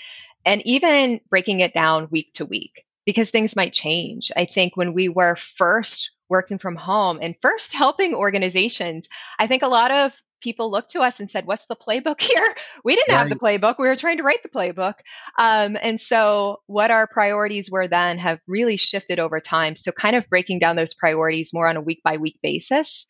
and 0.46 0.62
even 0.66 1.22
breaking 1.30 1.62
it 1.62 1.74
down 1.74 2.10
week 2.12 2.34
to 2.34 2.46
week 2.46 2.86
because 3.06 3.32
things 3.32 3.56
might 3.56 3.74
change. 3.74 4.32
I 4.36 4.46
think 4.46 4.76
when 4.78 4.94
we 4.94 5.10
were 5.10 5.36
first 5.36 6.12
working 6.30 6.58
from 6.58 6.76
home 6.76 7.20
and 7.22 7.36
first 7.42 7.74
helping 7.74 8.16
organizations, 8.16 9.08
I 9.38 9.48
think 9.48 9.64
a 9.64 9.68
lot 9.68 9.92
of 9.92 10.14
people 10.44 10.70
looked 10.70 10.92
to 10.92 11.02
us 11.02 11.20
and 11.20 11.32
said, 11.32 11.48
What's 11.48 11.66
the 11.66 11.76
playbook 11.76 12.22
here? 12.22 12.56
We 12.84 12.96
didn't 12.96 13.14
right. 13.14 13.20
have 13.20 13.30
the 13.30 13.36
playbook. 13.36 13.76
We 13.80 13.88
were 13.88 13.96
trying 13.96 14.18
to 14.18 14.24
write 14.24 14.44
the 14.44 14.50
playbook. 14.50 14.96
Um, 15.40 15.78
and 15.82 16.00
so, 16.00 16.62
what 16.68 16.92
our 16.92 17.08
priorities 17.08 17.72
were 17.72 17.88
then 17.88 18.20
have 18.20 18.40
really 18.48 18.78
shifted 18.78 19.20
over 19.20 19.40
time. 19.40 19.76
So, 19.76 19.92
kind 19.92 20.16
of 20.16 20.30
breaking 20.30 20.60
down 20.60 20.76
those 20.76 20.94
priorities 20.94 21.54
more 21.54 21.68
on 21.68 21.78
a 21.78 21.82
week 21.82 22.02
by 22.04 22.18
week 22.18 22.38
basis. 22.44 23.08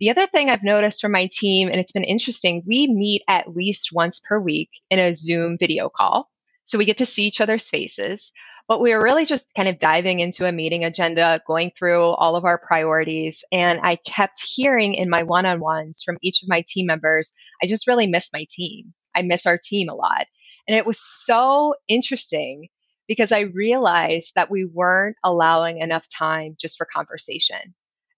The 0.00 0.10
other 0.10 0.26
thing 0.26 0.48
I've 0.48 0.62
noticed 0.62 1.02
from 1.02 1.12
my 1.12 1.28
team, 1.30 1.68
and 1.68 1.80
it's 1.80 1.92
been 1.92 2.04
interesting, 2.04 2.62
we 2.66 2.86
meet 2.86 3.22
at 3.28 3.54
least 3.54 3.90
once 3.92 4.20
per 4.20 4.38
week 4.38 4.70
in 4.88 4.98
a 4.98 5.14
Zoom 5.14 5.58
video 5.58 5.90
call. 5.90 6.30
So, 6.64 6.78
we 6.78 6.84
get 6.84 6.98
to 6.98 7.06
see 7.06 7.24
each 7.24 7.40
other's 7.40 7.68
faces. 7.68 8.32
But 8.68 8.80
we 8.80 8.92
were 8.94 9.02
really 9.02 9.24
just 9.24 9.54
kind 9.54 9.68
of 9.68 9.78
diving 9.78 10.20
into 10.20 10.46
a 10.46 10.52
meeting 10.52 10.84
agenda, 10.84 11.40
going 11.46 11.70
through 11.70 12.02
all 12.02 12.34
of 12.34 12.44
our 12.44 12.58
priorities. 12.58 13.44
And 13.52 13.80
I 13.80 13.96
kept 13.96 14.42
hearing 14.44 14.94
in 14.94 15.08
my 15.08 15.22
one 15.22 15.46
on 15.46 15.60
ones 15.60 16.02
from 16.04 16.18
each 16.20 16.42
of 16.42 16.48
my 16.48 16.64
team 16.66 16.86
members, 16.86 17.32
I 17.62 17.66
just 17.66 17.86
really 17.86 18.06
miss 18.06 18.32
my 18.32 18.46
team. 18.50 18.92
I 19.14 19.22
miss 19.22 19.46
our 19.46 19.58
team 19.58 19.88
a 19.88 19.94
lot. 19.94 20.26
And 20.68 20.76
it 20.76 20.86
was 20.86 20.98
so 21.00 21.74
interesting 21.86 22.68
because 23.06 23.30
I 23.30 23.40
realized 23.40 24.32
that 24.34 24.50
we 24.50 24.64
weren't 24.64 25.16
allowing 25.22 25.78
enough 25.78 26.08
time 26.08 26.56
just 26.58 26.76
for 26.76 26.86
conversation. 26.86 27.74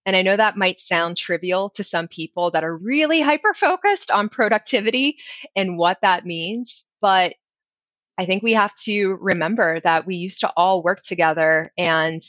And 0.06 0.16
I 0.16 0.22
know 0.22 0.34
that 0.34 0.56
might 0.56 0.80
sound 0.80 1.18
trivial 1.18 1.68
to 1.74 1.84
some 1.84 2.08
people 2.08 2.52
that 2.52 2.64
are 2.64 2.74
really 2.74 3.20
hyper 3.20 3.52
focused 3.52 4.10
on 4.10 4.30
productivity 4.30 5.18
and 5.54 5.76
what 5.76 5.98
that 6.00 6.24
means, 6.24 6.86
but 7.02 7.34
I 8.18 8.26
think 8.26 8.42
we 8.42 8.54
have 8.54 8.74
to 8.84 9.16
remember 9.20 9.80
that 9.84 10.06
we 10.06 10.16
used 10.16 10.40
to 10.40 10.52
all 10.56 10.82
work 10.82 11.02
together 11.02 11.72
and 11.78 12.22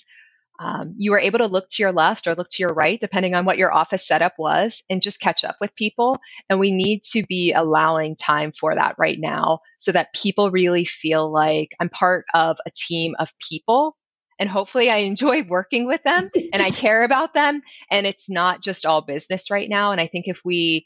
um, 0.60 0.96
you 0.98 1.12
were 1.12 1.20
able 1.20 1.40
to 1.40 1.46
look 1.48 1.70
to 1.70 1.84
your 1.84 1.94
left 1.94 2.28
or 2.28 2.36
look 2.36 2.50
to 2.50 2.64
your 2.64 2.74
right, 2.74 3.00
depending 3.00 3.34
on 3.34 3.46
what 3.46 3.58
your 3.58 3.74
office 3.74 4.06
setup 4.06 4.34
was, 4.38 4.84
and 4.90 5.02
just 5.02 5.22
catch 5.22 5.46
up 5.46 5.56
with 5.62 5.74
people. 5.74 6.18
And 6.50 6.60
we 6.60 6.72
need 6.72 7.04
to 7.12 7.24
be 7.24 7.54
allowing 7.54 8.18
time 8.18 8.52
for 8.52 8.76
that 8.76 8.96
right 8.98 9.18
now 9.18 9.60
so 9.78 9.94
that 9.94 10.14
people 10.14 10.52
really 10.52 10.84
feel 10.84 11.32
like 11.32 11.70
I'm 11.80 11.88
part 11.88 12.26
of 12.34 12.58
a 12.66 12.72
team 12.72 13.16
of 13.18 13.32
people. 13.40 13.96
And 14.38 14.50
hopefully, 14.50 14.90
I 14.90 14.98
enjoy 14.98 15.44
working 15.50 15.88
with 15.88 16.04
them 16.04 16.30
and 16.36 16.62
I 16.62 16.72
care 16.72 17.04
about 17.04 17.34
them. 17.34 17.62
And 17.90 18.06
it's 18.06 18.30
not 18.30 18.62
just 18.62 18.86
all 18.86 19.02
business 19.02 19.50
right 19.50 19.70
now. 19.70 19.92
And 19.94 20.02
I 20.02 20.08
think 20.08 20.28
if 20.28 20.42
we 20.44 20.86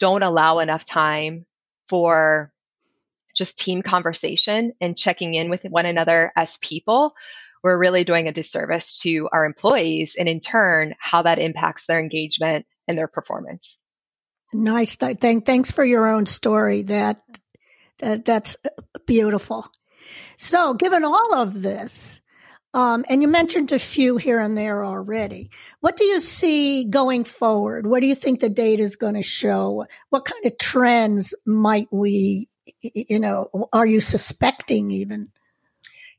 don't 0.00 0.22
allow 0.22 0.58
enough 0.58 0.84
time 0.84 1.46
for 1.88 2.51
just 3.34 3.58
team 3.58 3.82
conversation 3.82 4.72
and 4.80 4.96
checking 4.96 5.34
in 5.34 5.50
with 5.50 5.64
one 5.64 5.86
another 5.86 6.32
as 6.36 6.58
people, 6.58 7.14
we're 7.62 7.78
really 7.78 8.04
doing 8.04 8.28
a 8.28 8.32
disservice 8.32 9.00
to 9.00 9.28
our 9.32 9.44
employees 9.44 10.16
and 10.18 10.28
in 10.28 10.40
turn, 10.40 10.94
how 10.98 11.22
that 11.22 11.38
impacts 11.38 11.86
their 11.86 12.00
engagement 12.00 12.66
and 12.88 12.98
their 12.98 13.08
performance. 13.08 13.78
Nice. 14.52 14.96
Thank, 14.96 15.46
thanks 15.46 15.70
for 15.70 15.84
your 15.84 16.08
own 16.08 16.26
story. 16.26 16.82
That, 16.82 17.22
that 18.00 18.24
that's 18.24 18.56
beautiful. 19.06 19.66
So, 20.36 20.74
given 20.74 21.04
all 21.04 21.34
of 21.34 21.62
this, 21.62 22.20
um, 22.74 23.04
and 23.08 23.20
you 23.20 23.28
mentioned 23.28 23.70
a 23.72 23.78
few 23.78 24.16
here 24.16 24.40
and 24.40 24.56
there 24.56 24.84
already. 24.84 25.50
What 25.80 25.96
do 25.96 26.04
you 26.04 26.20
see 26.20 26.84
going 26.84 27.24
forward? 27.24 27.86
What 27.86 28.00
do 28.00 28.06
you 28.06 28.14
think 28.14 28.40
the 28.40 28.48
data 28.48 28.82
is 28.82 28.96
going 28.96 29.14
to 29.14 29.22
show? 29.22 29.86
What 30.08 30.24
kind 30.24 30.44
of 30.46 30.56
trends 30.58 31.34
might 31.44 31.88
we 31.90 32.48
you 32.80 33.18
know, 33.18 33.68
are 33.72 33.86
you 33.86 34.00
suspecting 34.00 34.90
even? 34.90 35.28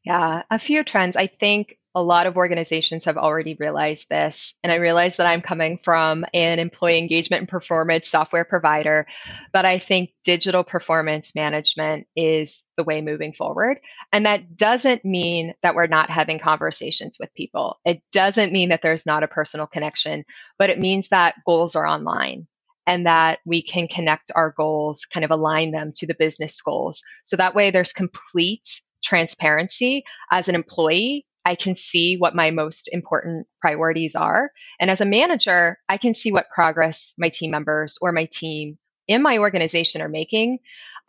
Yeah, 0.03 0.43
a 0.49 0.59
few 0.59 0.83
trends. 0.83 1.15
I 1.15 1.27
think 1.27 1.77
a 1.95 2.01
lot 2.01 2.25
of 2.25 2.37
organizations 2.37 3.05
have 3.05 3.17
already 3.17 3.55
realized 3.59 4.09
this. 4.09 4.55
And 4.63 4.71
I 4.71 4.77
realize 4.77 5.17
that 5.17 5.27
I'm 5.27 5.41
coming 5.41 5.77
from 5.77 6.25
an 6.33 6.57
employee 6.57 6.97
engagement 6.97 7.41
and 7.41 7.49
performance 7.49 8.09
software 8.09 8.45
provider, 8.45 9.05
but 9.51 9.65
I 9.65 9.77
think 9.77 10.09
digital 10.23 10.63
performance 10.63 11.35
management 11.35 12.07
is 12.15 12.63
the 12.77 12.83
way 12.83 13.01
moving 13.01 13.33
forward. 13.33 13.79
And 14.11 14.25
that 14.25 14.57
doesn't 14.57 15.05
mean 15.05 15.53
that 15.61 15.75
we're 15.75 15.87
not 15.87 16.09
having 16.09 16.39
conversations 16.39 17.17
with 17.19 17.33
people. 17.35 17.79
It 17.85 18.01
doesn't 18.11 18.51
mean 18.51 18.69
that 18.69 18.81
there's 18.81 19.05
not 19.05 19.23
a 19.23 19.27
personal 19.27 19.67
connection, 19.67 20.25
but 20.57 20.71
it 20.71 20.79
means 20.79 21.09
that 21.09 21.35
goals 21.45 21.75
are 21.75 21.85
online 21.85 22.47
and 22.85 23.05
that 23.05 23.39
we 23.45 23.61
can 23.61 23.87
connect 23.87 24.31
our 24.35 24.53
goals, 24.55 25.05
kind 25.05 25.23
of 25.23 25.31
align 25.31 25.71
them 25.71 25.91
to 25.95 26.07
the 26.07 26.15
business 26.17 26.59
goals. 26.61 27.03
So 27.23 27.37
that 27.37 27.55
way 27.55 27.71
there's 27.71 27.93
complete 27.93 28.81
transparency 29.03 30.03
as 30.31 30.49
an 30.49 30.55
employee. 30.55 31.25
I 31.45 31.55
can 31.55 31.75
see 31.75 32.15
what 32.17 32.35
my 32.35 32.51
most 32.51 32.89
important 32.91 33.47
priorities 33.61 34.15
are. 34.15 34.51
And 34.79 34.89
as 34.89 35.01
a 35.01 35.05
manager, 35.05 35.77
I 35.89 35.97
can 35.97 36.13
see 36.13 36.31
what 36.31 36.49
progress 36.49 37.13
my 37.17 37.29
team 37.29 37.51
members 37.51 37.97
or 38.01 38.11
my 38.11 38.25
team 38.31 38.77
in 39.07 39.21
my 39.21 39.39
organization 39.39 40.01
are 40.01 40.09
making. 40.09 40.59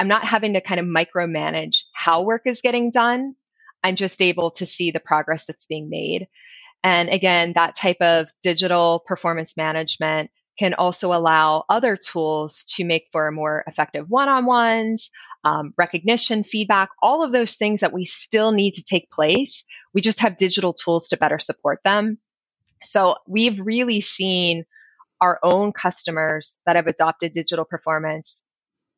I'm 0.01 0.09
not 0.09 0.27
having 0.27 0.55
to 0.55 0.61
kind 0.61 0.81
of 0.81 0.87
micromanage 0.87 1.83
how 1.93 2.23
work 2.23 2.43
is 2.47 2.63
getting 2.63 2.91
done. 2.91 3.37
I'm 3.85 3.97
just 3.97 4.21
able 4.21 4.51
to 4.53 4.67
see 4.67 4.91
the 4.91 4.99
progress 4.99 5.47
that's 5.47 5.67
being 5.67 5.89
made. 5.89 6.27
And 6.83 7.09
again, 7.09 7.53
that 7.55 7.77
type 7.77 8.01
of 8.01 8.29
digital 8.43 9.05
performance 9.07 9.57
management 9.57 10.31
can 10.59 10.75
also 10.75 11.13
allow 11.13 11.65
other 11.69 11.97
tools 11.97 12.65
to 12.65 12.85
make 12.85 13.09
for 13.13 13.31
more 13.31 13.65
effective 13.67 14.09
one 14.09 14.29
on 14.29 14.47
ones, 14.47 15.11
um, 15.45 15.75
recognition, 15.77 16.45
feedback, 16.45 16.91
all 17.03 17.23
of 17.23 17.33
those 17.33 17.57
things 17.57 17.81
that 17.81 17.93
we 17.93 18.05
still 18.05 18.53
need 18.53 18.75
to 18.75 18.83
take 18.83 19.11
place. 19.11 19.65
We 19.93 20.01
just 20.01 20.21
have 20.21 20.37
digital 20.37 20.73
tools 20.73 21.09
to 21.09 21.17
better 21.17 21.39
support 21.39 21.81
them. 21.85 22.19
So 22.83 23.17
we've 23.27 23.59
really 23.61 24.01
seen 24.01 24.65
our 25.21 25.39
own 25.43 25.73
customers 25.73 26.57
that 26.67 26.77
have 26.77 26.87
adopted 26.87 27.33
digital 27.33 27.65
performance 27.65 28.44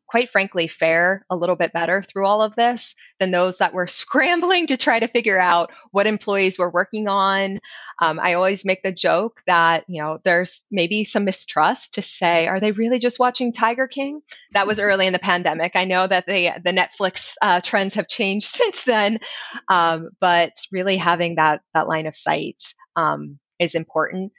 quite 0.06 0.30
frankly, 0.30 0.68
fare 0.68 1.24
a 1.30 1.36
little 1.36 1.56
bit 1.56 1.72
better 1.72 2.02
through 2.02 2.26
all 2.26 2.42
of 2.42 2.54
this 2.54 2.94
than 3.18 3.30
those 3.30 3.58
that 3.58 3.74
were 3.74 3.86
scrambling 3.86 4.68
to 4.68 4.76
try 4.76 4.98
to 4.98 5.08
figure 5.08 5.38
out 5.38 5.70
what 5.90 6.06
employees 6.06 6.58
were 6.58 6.70
working 6.70 7.08
on. 7.08 7.60
Um, 8.00 8.20
I 8.20 8.34
always 8.34 8.64
make 8.64 8.82
the 8.82 8.92
joke 8.92 9.40
that, 9.46 9.84
you 9.88 10.02
know, 10.02 10.18
there's 10.24 10.64
maybe 10.70 11.04
some 11.04 11.24
mistrust 11.24 11.94
to 11.94 12.02
say, 12.02 12.46
are 12.46 12.60
they 12.60 12.72
really 12.72 12.98
just 12.98 13.18
watching 13.18 13.52
Tiger 13.52 13.88
King? 13.88 14.20
That 14.52 14.66
was 14.66 14.80
early 14.80 15.06
in 15.06 15.12
the 15.12 15.18
pandemic. 15.18 15.72
I 15.74 15.84
know 15.84 16.06
that 16.06 16.26
the, 16.26 16.50
the 16.62 16.72
Netflix 16.72 17.34
uh, 17.40 17.60
trends 17.60 17.94
have 17.94 18.08
changed 18.08 18.46
since 18.54 18.84
then, 18.84 19.18
um, 19.68 20.10
but 20.20 20.52
really 20.70 20.96
having 20.96 21.36
that, 21.36 21.62
that 21.74 21.88
line 21.88 22.06
of 22.06 22.14
sight 22.16 22.62
um, 22.96 23.38
is 23.58 23.74
important. 23.74 24.32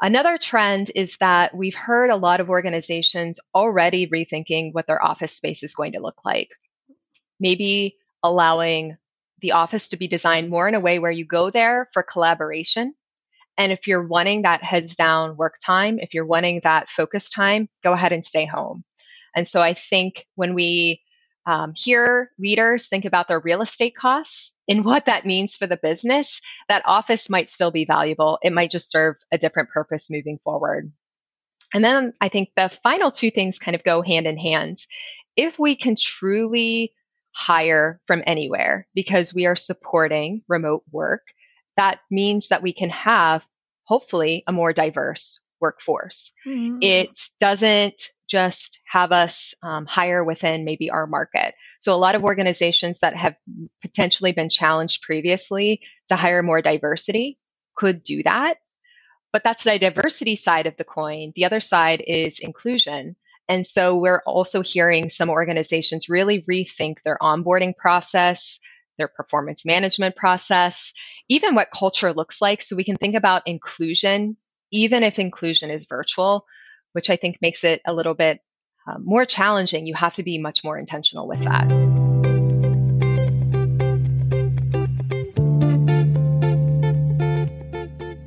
Another 0.00 0.38
trend 0.38 0.92
is 0.94 1.16
that 1.16 1.54
we've 1.54 1.74
heard 1.74 2.10
a 2.10 2.16
lot 2.16 2.40
of 2.40 2.50
organizations 2.50 3.40
already 3.54 4.06
rethinking 4.06 4.72
what 4.72 4.86
their 4.86 5.02
office 5.02 5.32
space 5.32 5.64
is 5.64 5.74
going 5.74 5.92
to 5.92 6.00
look 6.00 6.24
like. 6.24 6.50
Maybe 7.40 7.96
allowing 8.22 8.96
the 9.40 9.52
office 9.52 9.88
to 9.88 9.96
be 9.96 10.06
designed 10.06 10.50
more 10.50 10.68
in 10.68 10.74
a 10.74 10.80
way 10.80 10.98
where 10.98 11.10
you 11.10 11.24
go 11.24 11.50
there 11.50 11.88
for 11.92 12.02
collaboration. 12.02 12.94
And 13.56 13.72
if 13.72 13.88
you're 13.88 14.06
wanting 14.06 14.42
that 14.42 14.62
heads 14.62 14.94
down 14.94 15.36
work 15.36 15.56
time, 15.64 15.98
if 15.98 16.14
you're 16.14 16.26
wanting 16.26 16.60
that 16.62 16.88
focus 16.88 17.28
time, 17.28 17.68
go 17.82 17.92
ahead 17.92 18.12
and 18.12 18.24
stay 18.24 18.46
home. 18.46 18.84
And 19.34 19.48
so 19.48 19.60
I 19.60 19.74
think 19.74 20.26
when 20.36 20.54
we 20.54 21.02
um, 21.48 21.72
hear 21.74 22.30
leaders 22.38 22.88
think 22.88 23.04
about 23.06 23.26
their 23.26 23.40
real 23.40 23.62
estate 23.62 23.96
costs 23.96 24.54
and 24.68 24.84
what 24.84 25.06
that 25.06 25.24
means 25.24 25.56
for 25.56 25.66
the 25.66 25.78
business, 25.82 26.40
that 26.68 26.82
office 26.84 27.30
might 27.30 27.48
still 27.48 27.70
be 27.70 27.86
valuable. 27.86 28.38
It 28.42 28.52
might 28.52 28.70
just 28.70 28.90
serve 28.90 29.16
a 29.32 29.38
different 29.38 29.70
purpose 29.70 30.10
moving 30.10 30.38
forward. 30.44 30.92
And 31.72 31.82
then 31.82 32.12
I 32.20 32.28
think 32.28 32.50
the 32.56 32.68
final 32.68 33.10
two 33.10 33.30
things 33.30 33.58
kind 33.58 33.74
of 33.74 33.84
go 33.84 34.02
hand 34.02 34.26
in 34.26 34.36
hand. 34.36 34.78
If 35.36 35.58
we 35.58 35.76
can 35.76 35.96
truly 35.98 36.92
hire 37.38 38.00
from 38.06 38.22
anywhere 38.26 38.86
because 38.94 39.32
we 39.32 39.46
are 39.46 39.56
supporting 39.56 40.42
remote 40.48 40.82
work. 40.90 41.22
That 41.76 42.00
means 42.10 42.48
that 42.48 42.62
we 42.62 42.72
can 42.72 42.90
have 42.90 43.46
hopefully 43.84 44.42
a 44.46 44.52
more 44.52 44.72
diverse 44.72 45.40
workforce. 45.60 46.32
Mm-hmm. 46.46 46.78
It 46.82 47.20
doesn't 47.38 48.10
just 48.28 48.80
have 48.84 49.12
us 49.12 49.54
um, 49.62 49.86
hire 49.86 50.22
within 50.22 50.64
maybe 50.64 50.90
our 50.90 51.06
market. 51.06 51.54
So, 51.80 51.94
a 51.94 51.96
lot 51.96 52.14
of 52.14 52.24
organizations 52.24 53.00
that 53.00 53.16
have 53.16 53.36
potentially 53.82 54.32
been 54.32 54.50
challenged 54.50 55.02
previously 55.02 55.82
to 56.08 56.16
hire 56.16 56.42
more 56.42 56.62
diversity 56.62 57.38
could 57.74 58.02
do 58.02 58.22
that. 58.24 58.58
But 59.32 59.44
that's 59.44 59.64
the 59.64 59.78
diversity 59.78 60.36
side 60.36 60.66
of 60.66 60.76
the 60.76 60.84
coin. 60.84 61.32
The 61.34 61.44
other 61.44 61.60
side 61.60 62.02
is 62.06 62.38
inclusion. 62.38 63.16
And 63.48 63.66
so 63.66 63.96
we're 63.96 64.22
also 64.26 64.62
hearing 64.62 65.08
some 65.08 65.30
organizations 65.30 66.08
really 66.08 66.42
rethink 66.42 67.02
their 67.02 67.18
onboarding 67.20 67.76
process, 67.76 68.60
their 68.98 69.08
performance 69.08 69.64
management 69.64 70.16
process, 70.16 70.92
even 71.28 71.54
what 71.54 71.70
culture 71.70 72.12
looks 72.12 72.42
like. 72.42 72.60
So 72.60 72.76
we 72.76 72.84
can 72.84 72.96
think 72.96 73.14
about 73.14 73.46
inclusion, 73.46 74.36
even 74.70 75.02
if 75.02 75.18
inclusion 75.18 75.70
is 75.70 75.86
virtual, 75.86 76.46
which 76.92 77.10
I 77.10 77.16
think 77.16 77.38
makes 77.40 77.64
it 77.64 77.80
a 77.86 77.92
little 77.92 78.14
bit 78.14 78.40
um, 78.86 79.04
more 79.04 79.24
challenging. 79.24 79.86
You 79.86 79.94
have 79.94 80.14
to 80.14 80.22
be 80.22 80.38
much 80.38 80.64
more 80.64 80.78
intentional 80.78 81.28
with 81.28 81.44
that. 81.44 81.68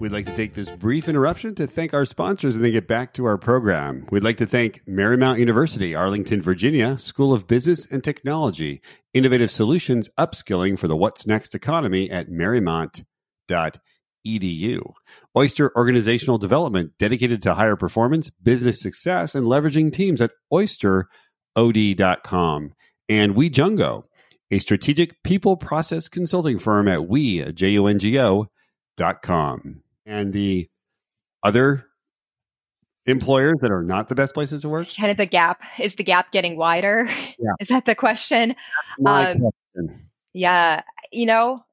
We'd 0.02 0.12
like 0.12 0.26
to 0.26 0.36
take 0.36 0.56
this 0.56 0.70
brief 0.72 1.08
interruption 1.08 1.54
to 1.56 1.68
thank 1.68 1.94
our 1.94 2.06
sponsors 2.06 2.56
and 2.56 2.66
then 2.66 2.72
get 2.72 2.88
back 2.88 3.14
to 3.14 3.26
our 3.26 3.38
program. 3.38 4.08
We'd 4.10 4.24
like 4.24 4.38
to 4.38 4.48
thank 4.48 4.84
Marymount 4.86 5.38
University, 5.38 5.94
Arlington, 5.94 6.42
Virginia, 6.42 6.98
School 6.98 7.34
of 7.34 7.46
Business 7.46 7.86
and 7.86 8.04
Technology, 8.04 8.82
innovative 9.14 9.52
solutions 9.52 10.10
upskilling 10.18 10.80
for 10.80 10.88
the 10.88 10.98
what's 10.98 11.28
next 11.28 11.54
economy 11.54 12.10
at 12.10 12.30
marymount.edu. 12.30 13.80
Oyster 15.38 15.72
Organizational 15.76 16.38
Development, 16.38 16.92
dedicated 17.00 17.42
to 17.44 17.54
higher 17.54 17.76
performance, 17.76 18.30
business 18.42 18.80
success, 18.80 19.36
and 19.36 19.48
leveraging 19.48 19.92
teams 19.94 20.22
at 20.22 20.32
oysterod.com. 20.52 21.06
And 23.10 23.36
WeJungo, 23.36 24.04
a 24.52 24.60
strategic 24.60 25.22
people 25.24 25.58
process 25.58 26.08
consulting 26.08 26.60
firm 26.60 26.88
at 26.88 27.08
we, 27.08 27.44
J-U-N-G-O, 27.52 28.48
dot 28.98 29.22
com 29.22 29.82
and 30.06 30.34
the 30.34 30.68
other 31.44 31.86
employers 33.06 33.58
that 33.62 33.72
are 33.72 33.84
not 33.84 34.08
the 34.08 34.16
best 34.16 34.34
places 34.34 34.62
to 34.62 34.70
work? 34.70 34.88
Kind 34.96 35.12
of 35.12 35.18
the 35.18 35.26
gap. 35.26 35.62
Is 35.80 35.96
the 35.96 36.04
gap 36.04 36.32
getting 36.32 36.56
wider? 36.56 37.08
Yeah. 37.40 37.54
Is 37.60 37.70
that 37.70 37.86
the 37.86 37.96
question? 37.96 38.56
Um, 39.06 39.40
question. 39.74 40.10
Yeah. 40.34 40.84
You 41.12 41.26
know, 41.26 41.64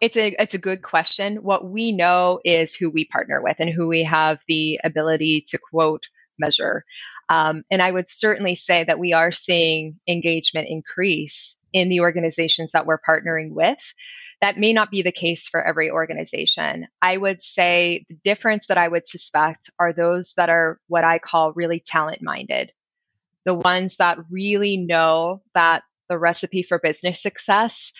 it's 0.00 0.16
a 0.16 0.34
it's 0.40 0.54
a 0.54 0.58
good 0.58 0.82
question. 0.82 1.36
What 1.36 1.68
we 1.68 1.92
know 1.92 2.40
is 2.44 2.74
who 2.74 2.90
we 2.90 3.06
partner 3.06 3.40
with 3.42 3.56
and 3.60 3.70
who 3.70 3.88
we 3.88 4.02
have 4.04 4.42
the 4.46 4.80
ability 4.84 5.44
to 5.48 5.58
quote 5.58 6.04
measure. 6.38 6.84
Um, 7.28 7.64
and 7.70 7.82
I 7.82 7.90
would 7.90 8.08
certainly 8.08 8.54
say 8.54 8.84
that 8.84 8.98
we 8.98 9.12
are 9.12 9.32
seeing 9.32 9.98
engagement 10.06 10.68
increase 10.68 11.56
in 11.72 11.88
the 11.88 12.00
organizations 12.00 12.72
that 12.72 12.86
we're 12.86 13.00
partnering 13.00 13.50
with. 13.50 13.94
That 14.42 14.58
may 14.58 14.74
not 14.74 14.90
be 14.90 15.02
the 15.02 15.12
case 15.12 15.48
for 15.48 15.66
every 15.66 15.90
organization. 15.90 16.86
I 17.00 17.16
would 17.16 17.40
say 17.40 18.04
the 18.08 18.18
difference 18.22 18.66
that 18.66 18.78
I 18.78 18.86
would 18.86 19.08
suspect 19.08 19.70
are 19.78 19.92
those 19.92 20.34
that 20.34 20.50
are 20.50 20.78
what 20.88 21.04
I 21.04 21.18
call 21.18 21.52
really 21.54 21.80
talent 21.80 22.22
minded, 22.22 22.72
the 23.46 23.54
ones 23.54 23.96
that 23.96 24.18
really 24.30 24.76
know 24.76 25.42
that 25.54 25.84
the 26.08 26.18
recipe 26.18 26.62
for 26.62 26.78
business 26.78 27.20
success 27.20 27.92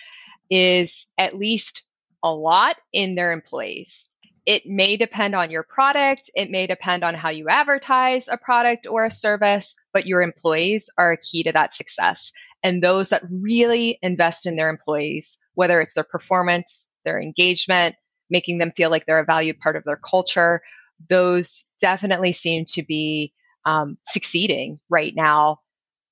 is 0.51 1.07
at 1.19 1.37
least 1.37 1.83
a 2.27 2.35
lot 2.35 2.77
in 2.93 3.15
their 3.15 3.33
employees. 3.33 4.09
It 4.45 4.65
may 4.67 4.97
depend 4.97 5.35
on 5.35 5.51
your 5.51 5.65
product. 5.65 6.31
It 6.35 6.51
may 6.51 6.67
depend 6.67 7.03
on 7.03 7.15
how 7.15 7.31
you 7.31 7.49
advertise 7.49 8.29
a 8.29 8.37
product 8.37 8.87
or 8.87 9.05
a 9.05 9.11
service, 9.11 9.75
but 9.93 10.07
your 10.07 10.23
employees 10.23 10.89
are 10.99 11.13
a 11.13 11.19
key 11.19 11.43
to 11.45 11.53
that 11.53 11.75
success. 11.75 12.33
And 12.63 12.83
those 12.83 13.09
that 13.11 13.23
really 13.29 13.99
invest 14.03 14.47
in 14.47 14.57
their 14.57 14.71
employees 14.71 15.39
whether 15.57 15.81
it's 15.81 15.95
their 15.95 16.05
performance, 16.05 16.87
their 17.05 17.21
engagement, 17.21 17.97
making 18.31 18.59
them 18.59 18.73
feel 18.77 18.91
like 18.91 19.07
they're 19.07 19.19
a 19.19 19.25
valued 19.25 19.59
part 19.59 19.75
of 19.75 19.85
their 19.85 19.97
culture. 19.97 20.63
Those 21.09 21.65
definitely 21.81 22.33
seem 22.33 22.67
to 22.71 22.83
be 22.85 23.33
um, 23.65 23.99
succeeding 24.07 24.79
right 24.89 25.15
now. 25.15 25.61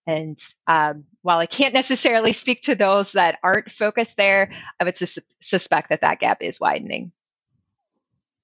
And 0.07 0.38
um, 0.67 1.05
while 1.23 1.38
I 1.38 1.47
can't 1.47 1.75
necessarily 1.75 2.33
speak 2.33 2.62
to 2.62 2.75
those 2.75 3.12
that 3.12 3.38
aren't 3.43 3.73
focused 3.73 4.17
there, 4.17 4.51
I 4.79 4.85
would 4.85 4.97
sus- 4.97 5.19
suspect 5.40 5.88
that 5.88 6.03
that 6.03 6.21
gap 6.21 6.43
is 6.43 6.61
widening. 6.61 7.12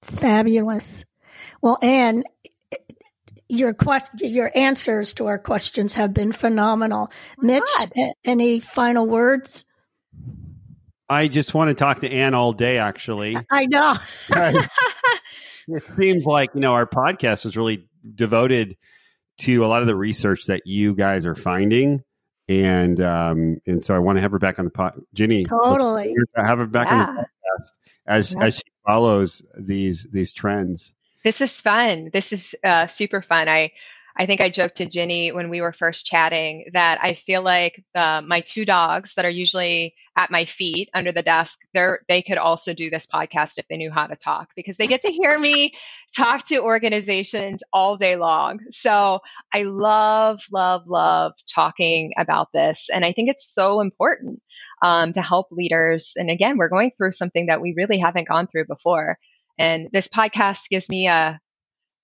Fabulous. 0.03 1.05
Well, 1.61 1.79
Anne, 1.83 2.25
your 3.49 3.75
question, 3.75 4.33
your 4.33 4.51
answers 4.55 5.15
to 5.15 5.27
our 5.27 5.39
questions 5.39 5.95
have 5.97 6.15
been 6.15 6.33
phenomenal. 6.33 7.11
Oh 7.11 7.43
Mitch, 7.43 7.63
God. 7.79 8.13
any 8.25 8.61
final 8.61 9.07
words? 9.07 9.65
I 11.09 11.27
just 11.27 11.53
want 11.55 11.69
to 11.69 11.75
talk 11.75 12.01
to 12.01 12.11
Anne 12.11 12.35
all 12.35 12.53
day, 12.53 12.79
actually. 12.79 13.37
I 13.51 13.67
know. 13.67 13.97
it 15.69 15.83
seems 15.99 16.25
like, 16.25 16.51
you 16.55 16.61
know, 16.61 16.75
our 16.75 16.87
podcast 16.87 17.45
is 17.45 17.57
really 17.57 17.89
devoted 18.15 18.77
to 19.41 19.65
a 19.65 19.69
lot 19.69 19.83
of 19.83 19.87
the 19.87 19.97
research 19.97 20.47
that 20.47 20.67
you 20.67 20.95
guys 20.95 21.27
are 21.27 21.35
finding. 21.35 22.03
And 22.49 23.01
um, 23.01 23.61
and 23.67 23.85
so 23.85 23.95
I 23.95 23.99
want 24.01 24.17
to 24.17 24.23
have 24.23 24.33
her 24.33 24.39
back 24.39 24.59
on 24.59 24.65
the 24.65 24.71
pod. 24.73 25.01
Ginny, 25.15 25.45
totally 25.45 26.15
have 26.35 26.59
her 26.59 26.67
back 26.67 26.89
yeah. 26.89 27.07
on 27.07 27.15
the 27.15 27.23
podcast 27.23 27.71
as 28.07 28.35
yeah. 28.35 28.45
as 28.45 28.57
she 28.57 28.63
follows 28.87 29.43
these 29.57 30.07
these 30.13 30.33
trends. 30.33 30.95
This 31.23 31.41
is 31.41 31.61
fun. 31.61 32.11
This 32.13 32.33
is 32.33 32.57
uh, 32.65 32.89
super 32.89 33.23
fun. 33.23 33.49
I 33.49 33.71
I 34.21 34.27
think 34.27 34.43
I 34.43 34.51
joked 34.51 34.77
to 34.77 34.87
Ginny 34.87 35.33
when 35.33 35.49
we 35.49 35.63
were 35.63 35.73
first 35.73 36.05
chatting 36.05 36.67
that 36.75 37.01
I 37.03 37.15
feel 37.15 37.41
like 37.41 37.83
uh, 37.95 38.21
my 38.21 38.43
two 38.43 38.67
dogs 38.67 39.15
that 39.15 39.25
are 39.25 39.31
usually 39.31 39.95
at 40.15 40.31
my 40.31 40.45
feet 40.45 40.91
under 40.93 41.11
the 41.11 41.23
desk, 41.23 41.59
they 41.73 41.89
they 42.07 42.21
could 42.21 42.37
also 42.37 42.75
do 42.75 42.91
this 42.91 43.07
podcast 43.07 43.57
if 43.57 43.67
they 43.69 43.79
knew 43.79 43.91
how 43.91 44.07
to 44.07 44.17
talk 44.17 44.51
because 44.55 44.77
they 44.77 44.87
get 44.89 45.01
to 45.03 45.11
hear 45.11 45.39
me 45.39 45.73
talk 46.15 46.47
to 46.49 46.59
organizations 46.59 47.63
all 47.73 47.97
day 47.97 48.17
long. 48.17 48.61
So 48.71 49.21
I 49.55 49.63
love, 49.63 50.43
love, 50.53 50.87
love 50.87 51.33
talking 51.51 52.13
about 52.19 52.49
this, 52.53 52.91
and 52.93 53.07
I 53.07 53.13
think 53.13 53.31
it's 53.31 53.51
so 53.51 53.81
important 53.81 54.43
um, 54.83 55.15
to 55.15 55.23
help 55.23 55.47
leaders. 55.51 56.13
And 56.17 56.29
again, 56.29 56.59
we're 56.59 56.69
going 56.69 56.91
through 56.95 57.13
something 57.13 57.47
that 57.47 57.63
we 57.63 57.73
really 57.75 57.97
haven't 57.97 58.29
gone 58.29 58.49
through 58.49 58.67
before. 58.67 59.17
And 59.59 59.89
this 59.95 60.09
podcast 60.09 60.69
gives 60.69 60.91
me 60.91 61.09
a 61.09 61.41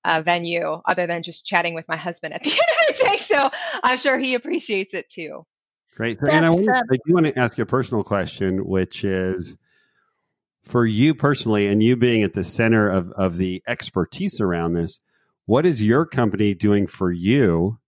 uh, 0.06 0.22
venue 0.22 0.80
other 0.86 1.06
than 1.06 1.22
just 1.22 1.44
chatting 1.44 1.74
with 1.74 1.86
my 1.88 1.96
husband 1.96 2.32
at 2.32 2.42
the 2.42 2.50
end 2.52 2.60
of 2.60 2.96
the 2.96 3.04
day. 3.04 3.16
So 3.18 3.50
I'm 3.82 3.98
sure 3.98 4.16
he 4.18 4.34
appreciates 4.34 4.94
it 4.94 5.08
too. 5.10 5.44
Great. 5.96 6.18
So, 6.18 6.30
and 6.30 6.46
I, 6.46 6.50
want, 6.50 6.68
I 6.68 6.96
do 7.06 7.14
want 7.14 7.26
to 7.26 7.38
ask 7.38 7.58
you 7.58 7.62
a 7.62 7.66
personal 7.66 8.04
question, 8.04 8.66
which 8.66 9.02
is 9.02 9.56
for 10.62 10.86
you 10.86 11.14
personally, 11.14 11.66
and 11.66 11.82
you 11.82 11.96
being 11.96 12.22
at 12.22 12.34
the 12.34 12.44
center 12.44 12.88
of, 12.88 13.10
of 13.12 13.36
the 13.36 13.62
expertise 13.66 14.40
around 14.40 14.74
this, 14.74 15.00
what 15.46 15.64
is 15.64 15.82
your 15.82 16.04
company 16.04 16.54
doing 16.54 16.86
for 16.86 17.10
you 17.10 17.78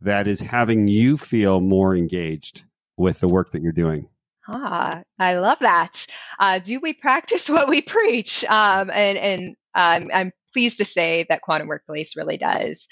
that 0.00 0.28
is 0.28 0.40
having 0.40 0.86
you 0.86 1.16
feel 1.16 1.60
more 1.60 1.96
engaged 1.96 2.64
with 2.96 3.20
the 3.20 3.28
work 3.28 3.50
that 3.50 3.62
you're 3.62 3.72
doing? 3.72 4.08
Ah, 4.48 5.02
I 5.18 5.38
love 5.38 5.58
that. 5.60 6.06
Uh, 6.38 6.58
do 6.58 6.78
we 6.78 6.92
practice 6.92 7.48
what 7.50 7.68
we 7.68 7.82
preach? 7.82 8.44
Um, 8.44 8.90
and 8.92 9.18
and 9.18 9.56
um, 9.74 10.10
I'm 10.12 10.32
pleased 10.56 10.78
to 10.78 10.86
say 10.86 11.26
that 11.28 11.42
Quantum 11.42 11.68
Workplace 11.68 12.16
really 12.16 12.38
does. 12.38 12.88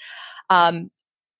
Um, 0.51 0.91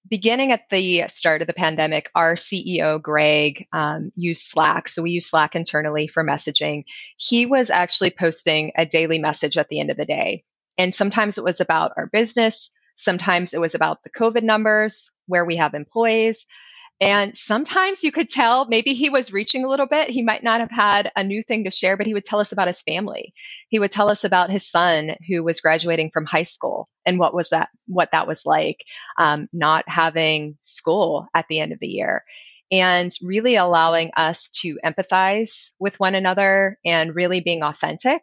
beginning 0.10 0.52
at 0.52 0.68
the 0.72 1.04
start 1.08 1.42
of 1.42 1.48
the 1.48 1.54
pandemic, 1.54 2.10
our 2.16 2.34
CEO, 2.34 3.00
Greg, 3.00 3.68
um, 3.72 4.12
used 4.16 4.48
Slack. 4.48 4.88
So 4.88 5.04
we 5.04 5.12
use 5.12 5.28
Slack 5.28 5.56
internally 5.56 6.08
for 6.08 6.24
messaging. 6.24 6.86
He 7.18 7.46
was 7.46 7.70
actually 7.70 8.10
posting 8.10 8.72
a 8.76 8.88
daily 8.88 9.20
message 9.20 9.56
at 9.60 9.70
the 9.70 9.80
end 9.80 9.92
of 9.92 9.98
the 9.98 10.06
day. 10.06 10.44
And 10.80 10.96
sometimes 10.96 11.38
it 11.38 11.44
was 11.44 11.62
about 11.62 11.92
our 11.96 12.08
business. 12.08 12.72
Sometimes 12.96 13.54
it 13.54 13.62
was 13.62 13.76
about 13.76 14.02
the 14.04 14.10
COVID 14.10 14.42
numbers, 14.42 15.12
where 15.28 15.46
we 15.46 15.58
have 15.58 15.76
employees. 15.76 16.48
And 17.02 17.36
sometimes 17.36 18.04
you 18.04 18.12
could 18.12 18.30
tell 18.30 18.66
maybe 18.68 18.94
he 18.94 19.10
was 19.10 19.34
reaching 19.34 19.66
a 19.66 19.70
little 19.70 19.86
bit. 19.86 20.10
He 20.10 20.24
might 20.24 20.44
not 20.44 20.62
have 20.62 20.72
had 20.72 21.12
a 21.16 21.24
new 21.24 21.44
thing 21.44 21.66
to 21.66 21.72
share, 21.72 21.98
but 21.98 22.06
he 22.06 22.14
would 22.14 22.24
tell 22.24 22.40
us 22.40 22.54
about 22.54 22.68
his 22.68 22.82
family. 22.82 23.34
He 23.68 23.80
would 23.80 23.92
tell 23.92 24.10
us 24.10 24.24
about 24.24 24.50
his 24.50 24.66
son 24.66 25.16
who 25.28 25.44
was 25.44 25.60
graduating 25.60 26.12
from 26.12 26.26
high 26.26 26.44
school 26.44 26.88
and 27.06 27.20
what 27.20 27.34
was 27.34 27.50
that, 27.50 27.70
what 27.88 28.10
that 28.14 28.28
was 28.28 28.46
like, 28.46 28.86
um, 29.20 29.50
not 29.52 29.84
having 29.88 30.58
school 30.62 31.28
at 31.34 31.46
the 31.50 31.60
end 31.60 31.74
of 31.74 31.80
the 31.80 31.88
year 31.88 32.24
and 32.72 33.12
really 33.22 33.56
allowing 33.56 34.12
us 34.16 34.50
to 34.50 34.80
empathize 34.84 35.70
with 35.80 36.00
one 36.00 36.16
another 36.16 36.80
and 36.86 37.16
really 37.16 37.40
being 37.40 37.62
authentic. 37.62 38.22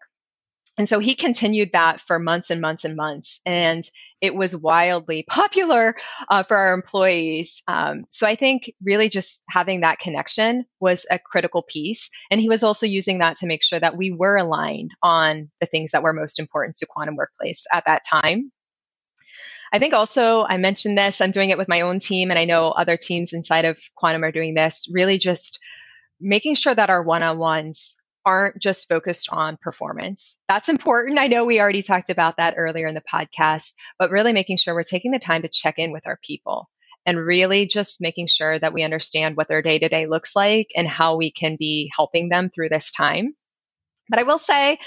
And 0.78 0.88
so 0.88 0.98
he 1.00 1.14
continued 1.14 1.70
that 1.74 2.00
for 2.00 2.18
months 2.18 2.50
and 2.50 2.60
months 2.60 2.84
and 2.84 2.96
months. 2.96 3.40
And 3.44 3.88
it 4.20 4.34
was 4.34 4.56
wildly 4.56 5.22
popular 5.28 5.94
uh, 6.30 6.42
for 6.44 6.56
our 6.56 6.72
employees. 6.72 7.62
Um, 7.68 8.04
so 8.10 8.26
I 8.26 8.36
think 8.36 8.72
really 8.82 9.08
just 9.08 9.42
having 9.48 9.80
that 9.80 9.98
connection 9.98 10.64
was 10.80 11.04
a 11.10 11.18
critical 11.18 11.62
piece. 11.62 12.08
And 12.30 12.40
he 12.40 12.48
was 12.48 12.62
also 12.62 12.86
using 12.86 13.18
that 13.18 13.38
to 13.38 13.46
make 13.46 13.62
sure 13.62 13.80
that 13.80 13.96
we 13.96 14.12
were 14.12 14.36
aligned 14.36 14.92
on 15.02 15.50
the 15.60 15.66
things 15.66 15.90
that 15.90 16.02
were 16.02 16.14
most 16.14 16.38
important 16.38 16.76
to 16.76 16.86
Quantum 16.86 17.16
Workplace 17.16 17.66
at 17.72 17.84
that 17.86 18.02
time. 18.08 18.50
I 19.74 19.78
think 19.78 19.94
also 19.94 20.42
I 20.42 20.58
mentioned 20.58 20.98
this, 20.98 21.20
I'm 21.20 21.30
doing 21.30 21.50
it 21.50 21.56
with 21.56 21.68
my 21.68 21.80
own 21.80 21.98
team, 21.98 22.30
and 22.30 22.38
I 22.38 22.44
know 22.44 22.68
other 22.68 22.98
teams 22.98 23.32
inside 23.32 23.64
of 23.64 23.78
Quantum 23.96 24.22
are 24.22 24.30
doing 24.32 24.54
this, 24.54 24.86
really 24.92 25.18
just 25.18 25.58
making 26.20 26.54
sure 26.54 26.74
that 26.74 26.90
our 26.90 27.02
one 27.02 27.22
on 27.22 27.38
ones 27.38 27.96
aren't 28.24 28.58
just 28.58 28.88
focused 28.88 29.28
on 29.30 29.56
performance. 29.56 30.36
That's 30.48 30.68
important. 30.68 31.18
I 31.18 31.26
know 31.26 31.44
we 31.44 31.60
already 31.60 31.82
talked 31.82 32.10
about 32.10 32.36
that 32.36 32.54
earlier 32.56 32.86
in 32.86 32.94
the 32.94 33.02
podcast, 33.02 33.74
but 33.98 34.10
really 34.10 34.32
making 34.32 34.56
sure 34.56 34.74
we're 34.74 34.82
taking 34.82 35.10
the 35.10 35.18
time 35.18 35.42
to 35.42 35.48
check 35.48 35.78
in 35.78 35.92
with 35.92 36.06
our 36.06 36.18
people 36.22 36.68
and 37.04 37.18
really 37.18 37.66
just 37.66 38.00
making 38.00 38.28
sure 38.28 38.58
that 38.58 38.72
we 38.72 38.82
understand 38.82 39.36
what 39.36 39.48
their 39.48 39.62
day 39.62 39.78
to 39.78 39.88
day 39.88 40.06
looks 40.06 40.36
like 40.36 40.68
and 40.76 40.86
how 40.86 41.16
we 41.16 41.32
can 41.32 41.56
be 41.58 41.90
helping 41.94 42.28
them 42.28 42.50
through 42.50 42.68
this 42.68 42.92
time. 42.92 43.34
But 44.08 44.20
I 44.20 44.22
will 44.24 44.38
say, 44.38 44.78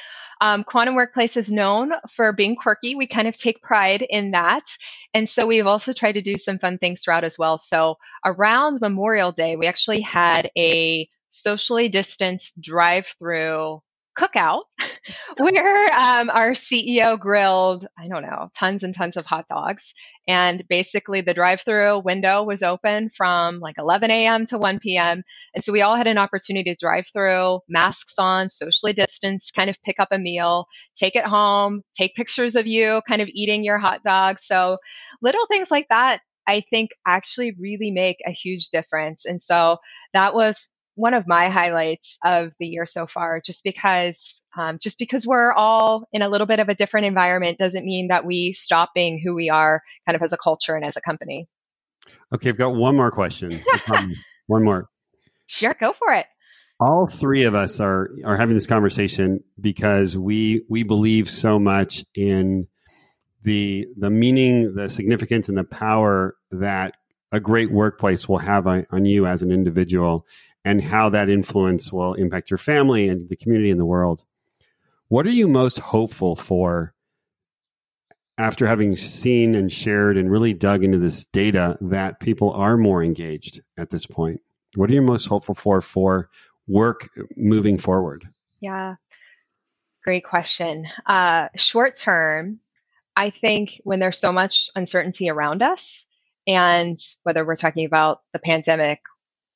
um, 0.41 0.63
Quantum 0.63 0.95
Workplace 0.95 1.37
is 1.37 1.51
known 1.51 1.93
for 2.11 2.33
being 2.33 2.55
quirky. 2.55 2.95
We 2.95 3.07
kind 3.07 3.27
of 3.27 3.37
take 3.37 3.61
pride 3.61 4.05
in 4.07 4.31
that. 4.31 4.65
And 5.13 5.27
so 5.27 5.47
we've 5.47 5.67
also 5.67 5.93
tried 5.93 6.13
to 6.13 6.21
do 6.21 6.37
some 6.37 6.59
fun 6.59 6.77
things 6.77 7.01
throughout 7.01 7.23
as 7.23 7.39
well. 7.39 7.57
So 7.57 7.95
around 8.25 8.81
Memorial 8.81 9.31
Day, 9.31 9.55
we 9.55 9.67
actually 9.67 10.01
had 10.01 10.51
a 10.57 11.09
socially 11.35 11.89
distanced 11.89 12.59
drive 12.59 13.07
through 13.19 13.81
cookout 14.17 14.63
where 15.37 15.93
um, 15.93 16.29
our 16.29 16.51
CEO 16.51 17.19
grilled, 17.19 17.85
I 17.97 18.07
don't 18.07 18.23
know, 18.23 18.49
tons 18.55 18.83
and 18.83 18.95
tons 18.95 19.17
of 19.17 19.25
hot 19.25 19.47
dogs. 19.47 19.93
And 20.27 20.63
basically, 20.69 21.21
the 21.21 21.33
drive 21.33 21.61
through 21.61 21.99
window 21.99 22.43
was 22.43 22.63
open 22.63 23.09
from 23.09 23.59
like 23.59 23.75
11 23.77 24.09
a.m. 24.09 24.45
to 24.47 24.57
1 24.57 24.79
p.m. 24.79 25.23
And 25.53 25.63
so 25.63 25.71
we 25.71 25.81
all 25.81 25.95
had 25.95 26.07
an 26.07 26.17
opportunity 26.17 26.71
to 26.71 26.77
drive 26.79 27.05
through, 27.13 27.59
masks 27.69 28.15
on, 28.17 28.49
socially 28.49 28.93
distanced, 28.93 29.53
kind 29.53 29.69
of 29.69 29.81
pick 29.83 29.99
up 29.99 30.09
a 30.11 30.17
meal, 30.17 30.65
take 30.95 31.15
it 31.15 31.25
home, 31.25 31.81
take 31.95 32.15
pictures 32.15 32.55
of 32.55 32.65
you 32.65 33.01
kind 33.07 33.21
of 33.21 33.29
eating 33.33 33.63
your 33.63 33.77
hot 33.77 34.01
dog. 34.03 34.39
So 34.39 34.77
little 35.21 35.45
things 35.47 35.69
like 35.69 35.87
that. 35.89 36.21
I 36.47 36.61
think 36.69 36.91
actually 37.07 37.53
really 37.59 37.89
make 37.89 38.17
a 38.25 38.31
huge 38.31 38.69
difference. 38.69 39.25
And 39.25 39.41
so 39.41 39.77
that 40.13 40.35
was 40.35 40.69
one 40.95 41.13
of 41.13 41.27
my 41.27 41.49
highlights 41.49 42.17
of 42.23 42.53
the 42.59 42.67
year 42.67 42.85
so 42.85 43.05
far, 43.05 43.39
just 43.39 43.63
because 43.63 44.41
um, 44.57 44.79
just 44.81 44.97
because 44.97 45.27
we're 45.27 45.51
all 45.51 46.07
in 46.11 46.21
a 46.21 46.29
little 46.29 46.47
bit 46.47 46.59
of 46.59 46.69
a 46.69 46.75
different 46.75 47.05
environment 47.05 47.57
doesn't 47.57 47.85
mean 47.85 48.07
that 48.07 48.25
we 48.25 48.53
stop 48.53 48.91
being 48.95 49.21
who 49.23 49.35
we 49.35 49.49
are, 49.49 49.83
kind 50.07 50.15
of 50.15 50.21
as 50.21 50.33
a 50.33 50.37
culture 50.37 50.75
and 50.75 50.85
as 50.85 50.95
a 50.95 51.01
company. 51.01 51.47
Okay, 52.33 52.49
I've 52.49 52.57
got 52.57 52.75
one 52.75 52.95
more 52.95 53.11
question. 53.11 53.61
one 54.47 54.63
more. 54.63 54.87
Sure, 55.47 55.75
go 55.79 55.93
for 55.93 56.13
it. 56.13 56.25
All 56.79 57.07
three 57.07 57.43
of 57.43 57.55
us 57.55 57.79
are 57.79 58.09
are 58.25 58.37
having 58.37 58.55
this 58.55 58.67
conversation 58.67 59.43
because 59.59 60.17
we 60.17 60.63
we 60.69 60.83
believe 60.83 61.29
so 61.29 61.59
much 61.59 62.03
in 62.15 62.67
the 63.43 63.87
the 63.97 64.09
meaning, 64.09 64.75
the 64.75 64.89
significance, 64.89 65.49
and 65.49 65.57
the 65.57 65.63
power 65.63 66.35
that 66.51 66.95
a 67.31 67.39
great 67.39 67.71
workplace 67.71 68.29
will 68.29 68.37
have 68.37 68.67
on, 68.67 68.85
on 68.91 69.05
you 69.05 69.25
as 69.25 69.41
an 69.41 69.51
individual 69.51 70.25
and 70.65 70.83
how 70.83 71.09
that 71.09 71.29
influence 71.29 71.93
will 71.93 72.15
impact 72.15 72.49
your 72.49 72.57
family 72.57 73.07
and 73.07 73.29
the 73.29 73.35
community 73.35 73.69
and 73.69 73.79
the 73.79 73.85
world. 73.85 74.23
What 75.07 75.27
are 75.27 75.31
you 75.31 75.47
most 75.47 75.77
hopeful 75.77 76.35
for 76.35 76.95
after 78.37 78.65
having 78.65 78.95
seen 78.95 79.53
and 79.53 79.71
shared 79.71 80.17
and 80.17 80.29
really 80.29 80.53
dug 80.53 80.83
into 80.83 80.97
this 80.97 81.25
data 81.25 81.77
that 81.79 82.19
people 82.19 82.51
are 82.51 82.75
more 82.75 83.03
engaged 83.03 83.61
at 83.77 83.91
this 83.91 84.07
point? 84.07 84.41
What 84.73 84.89
are 84.89 84.93
you 84.93 85.03
most 85.03 85.27
hopeful 85.27 85.55
for 85.55 85.79
for 85.79 86.29
work 86.67 87.09
moving 87.37 87.77
forward? 87.77 88.27
Yeah, 88.59 88.95
great 90.03 90.25
question. 90.25 90.87
Uh, 91.05 91.49
short 91.55 91.95
term, 91.95 92.59
I 93.15 93.29
think 93.29 93.79
when 93.83 93.99
there's 93.99 94.17
so 94.17 94.31
much 94.31 94.69
uncertainty 94.75 95.29
around 95.29 95.61
us, 95.61 96.07
and 96.47 96.99
whether 97.23 97.45
we're 97.45 97.55
talking 97.55 97.85
about 97.85 98.21
the 98.33 98.39
pandemic 98.39 98.99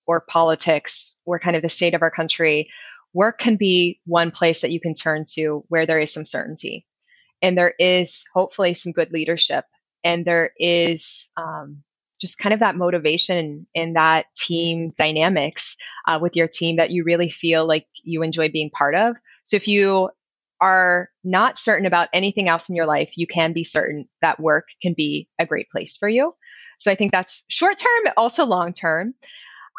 or 0.09 0.21
politics 0.21 1.15
or 1.23 1.37
kind 1.37 1.55
of 1.55 1.61
the 1.61 1.69
state 1.69 1.93
of 1.93 2.01
our 2.01 2.09
country, 2.09 2.67
work 3.13 3.37
can 3.37 3.57
be 3.57 3.99
one 4.07 4.31
place 4.31 4.61
that 4.61 4.71
you 4.71 4.79
can 4.79 4.95
turn 4.95 5.23
to 5.23 5.63
where 5.67 5.85
there 5.85 5.99
is 5.99 6.11
some 6.11 6.25
certainty. 6.25 6.87
And 7.43 7.55
there 7.55 7.75
is 7.77 8.25
hopefully 8.33 8.73
some 8.73 8.91
good 8.91 9.13
leadership. 9.13 9.65
And 10.03 10.25
there 10.25 10.51
is 10.57 11.29
um, 11.37 11.83
just 12.19 12.39
kind 12.39 12.53
of 12.53 12.61
that 12.61 12.75
motivation 12.75 13.67
and 13.75 13.95
that 13.97 14.25
team 14.35 14.93
dynamics 14.97 15.77
uh, 16.07 16.17
with 16.19 16.35
your 16.35 16.47
team 16.47 16.77
that 16.77 16.89
you 16.89 17.03
really 17.03 17.29
feel 17.29 17.67
like 17.67 17.85
you 18.03 18.23
enjoy 18.23 18.49
being 18.49 18.71
part 18.71 18.95
of. 18.95 19.15
So 19.45 19.57
if 19.57 19.67
you 19.67 20.09
are 20.59 21.11
not 21.23 21.59
certain 21.59 21.85
about 21.85 22.09
anything 22.13 22.49
else 22.49 22.67
in 22.67 22.75
your 22.75 22.87
life, 22.87 23.15
you 23.15 23.27
can 23.27 23.53
be 23.53 23.63
certain 23.63 24.09
that 24.23 24.39
work 24.39 24.69
can 24.81 24.95
be 24.97 25.29
a 25.37 25.45
great 25.45 25.69
place 25.69 25.97
for 25.97 26.09
you. 26.09 26.33
So 26.79 26.89
I 26.89 26.95
think 26.95 27.11
that's 27.11 27.45
short 27.47 27.77
term, 27.77 28.13
also 28.17 28.45
long 28.45 28.73
term. 28.73 29.13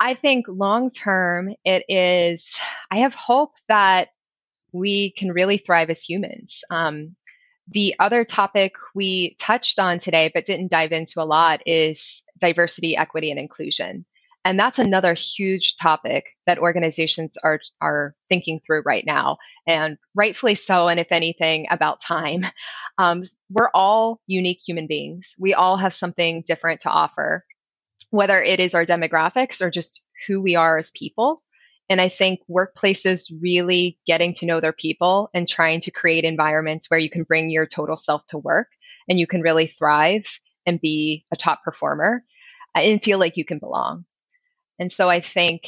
I 0.00 0.14
think 0.14 0.46
long 0.48 0.90
term, 0.90 1.54
it 1.64 1.84
is, 1.88 2.58
I 2.90 3.00
have 3.00 3.14
hope 3.14 3.52
that 3.68 4.08
we 4.72 5.10
can 5.12 5.32
really 5.32 5.58
thrive 5.58 5.90
as 5.90 6.02
humans. 6.02 6.64
Um, 6.70 7.16
the 7.68 7.94
other 8.00 8.24
topic 8.24 8.74
we 8.94 9.36
touched 9.38 9.78
on 9.78 9.98
today, 9.98 10.30
but 10.32 10.46
didn't 10.46 10.70
dive 10.70 10.92
into 10.92 11.22
a 11.22 11.24
lot, 11.24 11.60
is 11.66 12.22
diversity, 12.38 12.96
equity, 12.96 13.30
and 13.30 13.38
inclusion. 13.38 14.06
And 14.44 14.58
that's 14.58 14.78
another 14.78 15.12
huge 15.12 15.76
topic 15.76 16.24
that 16.46 16.58
organizations 16.58 17.36
are, 17.44 17.60
are 17.82 18.14
thinking 18.30 18.60
through 18.64 18.82
right 18.86 19.04
now, 19.06 19.36
and 19.66 19.98
rightfully 20.14 20.54
so. 20.54 20.88
And 20.88 20.98
if 20.98 21.12
anything, 21.12 21.66
about 21.70 22.00
time. 22.00 22.46
Um, 22.98 23.22
we're 23.48 23.70
all 23.72 24.20
unique 24.26 24.60
human 24.66 24.86
beings. 24.86 25.34
We 25.38 25.54
all 25.54 25.78
have 25.78 25.94
something 25.94 26.44
different 26.46 26.80
to 26.82 26.90
offer 26.90 27.46
whether 28.10 28.40
it 28.42 28.60
is 28.60 28.74
our 28.74 28.84
demographics 28.84 29.62
or 29.62 29.70
just 29.70 30.02
who 30.26 30.40
we 30.40 30.56
are 30.56 30.78
as 30.78 30.90
people. 30.90 31.42
And 31.88 32.00
I 32.00 32.08
think 32.08 32.40
workplaces 32.48 33.32
really 33.40 33.98
getting 34.06 34.34
to 34.34 34.46
know 34.46 34.60
their 34.60 34.72
people 34.72 35.28
and 35.34 35.48
trying 35.48 35.80
to 35.82 35.90
create 35.90 36.24
environments 36.24 36.88
where 36.88 37.00
you 37.00 37.10
can 37.10 37.24
bring 37.24 37.50
your 37.50 37.66
total 37.66 37.96
self 37.96 38.24
to 38.26 38.38
work 38.38 38.68
and 39.08 39.18
you 39.18 39.26
can 39.26 39.40
really 39.40 39.66
thrive 39.66 40.26
and 40.66 40.80
be 40.80 41.24
a 41.32 41.36
top 41.36 41.64
performer 41.64 42.22
and 42.74 43.02
feel 43.02 43.18
like 43.18 43.36
you 43.36 43.44
can 43.44 43.58
belong. 43.58 44.04
And 44.78 44.92
so 44.92 45.08
I 45.08 45.20
think, 45.20 45.66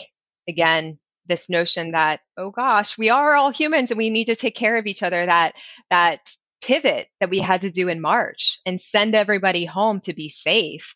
again, 0.48 0.98
this 1.26 1.50
notion 1.50 1.92
that, 1.92 2.20
oh 2.36 2.50
gosh, 2.50 2.96
we 2.96 3.10
are 3.10 3.34
all 3.34 3.50
humans 3.50 3.90
and 3.90 3.98
we 3.98 4.10
need 4.10 4.26
to 4.26 4.36
take 4.36 4.54
care 4.54 4.76
of 4.76 4.86
each 4.86 5.02
other, 5.02 5.26
that, 5.26 5.54
that 5.90 6.20
pivot 6.62 7.08
that 7.20 7.30
we 7.30 7.40
had 7.40 7.62
to 7.62 7.70
do 7.70 7.88
in 7.88 8.00
March 8.00 8.58
and 8.64 8.80
send 8.80 9.14
everybody 9.14 9.64
home 9.64 10.00
to 10.00 10.14
be 10.14 10.28
safe 10.28 10.94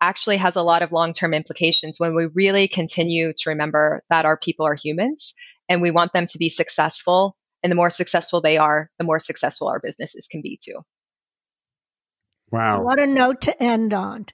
actually 0.00 0.38
has 0.38 0.56
a 0.56 0.62
lot 0.62 0.82
of 0.82 0.92
long 0.92 1.12
term 1.12 1.34
implications 1.34 1.98
when 1.98 2.14
we 2.14 2.26
really 2.34 2.68
continue 2.68 3.32
to 3.32 3.50
remember 3.50 4.02
that 4.10 4.24
our 4.24 4.36
people 4.36 4.66
are 4.66 4.74
humans 4.74 5.34
and 5.68 5.82
we 5.82 5.90
want 5.90 6.12
them 6.12 6.26
to 6.26 6.38
be 6.38 6.48
successful. 6.48 7.36
And 7.62 7.70
the 7.70 7.76
more 7.76 7.90
successful 7.90 8.40
they 8.40 8.56
are, 8.56 8.90
the 8.98 9.04
more 9.04 9.18
successful 9.18 9.68
our 9.68 9.80
businesses 9.80 10.26
can 10.30 10.40
be 10.40 10.58
too. 10.62 10.80
Wow. 12.50 12.82
What 12.82 12.98
a 12.98 13.06
note 13.06 13.42
to 13.42 13.62
end 13.62 13.94
on. 13.94 14.26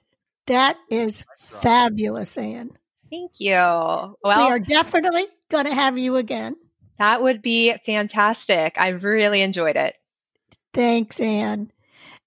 That 0.47 0.77
is 0.89 1.25
fabulous, 1.37 2.37
Anne. 2.37 2.71
Thank 3.09 3.33
you. 3.39 3.51
Well, 3.53 4.15
we 4.23 4.31
are 4.33 4.59
definitely 4.59 5.25
going 5.49 5.65
to 5.65 5.73
have 5.73 5.97
you 5.97 6.15
again. 6.15 6.55
That 6.99 7.21
would 7.21 7.41
be 7.41 7.75
fantastic. 7.85 8.75
I 8.77 8.89
really 8.89 9.41
enjoyed 9.41 9.75
it. 9.75 9.95
Thanks, 10.73 11.19
Anne. 11.19 11.71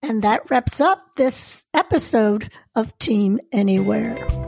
And 0.03 0.23
that 0.23 0.51
wraps 0.51 0.81
up 0.81 1.17
this 1.17 1.67
episode 1.75 2.51
of 2.75 2.97
Team 2.99 3.39
Anywhere. 3.53 4.40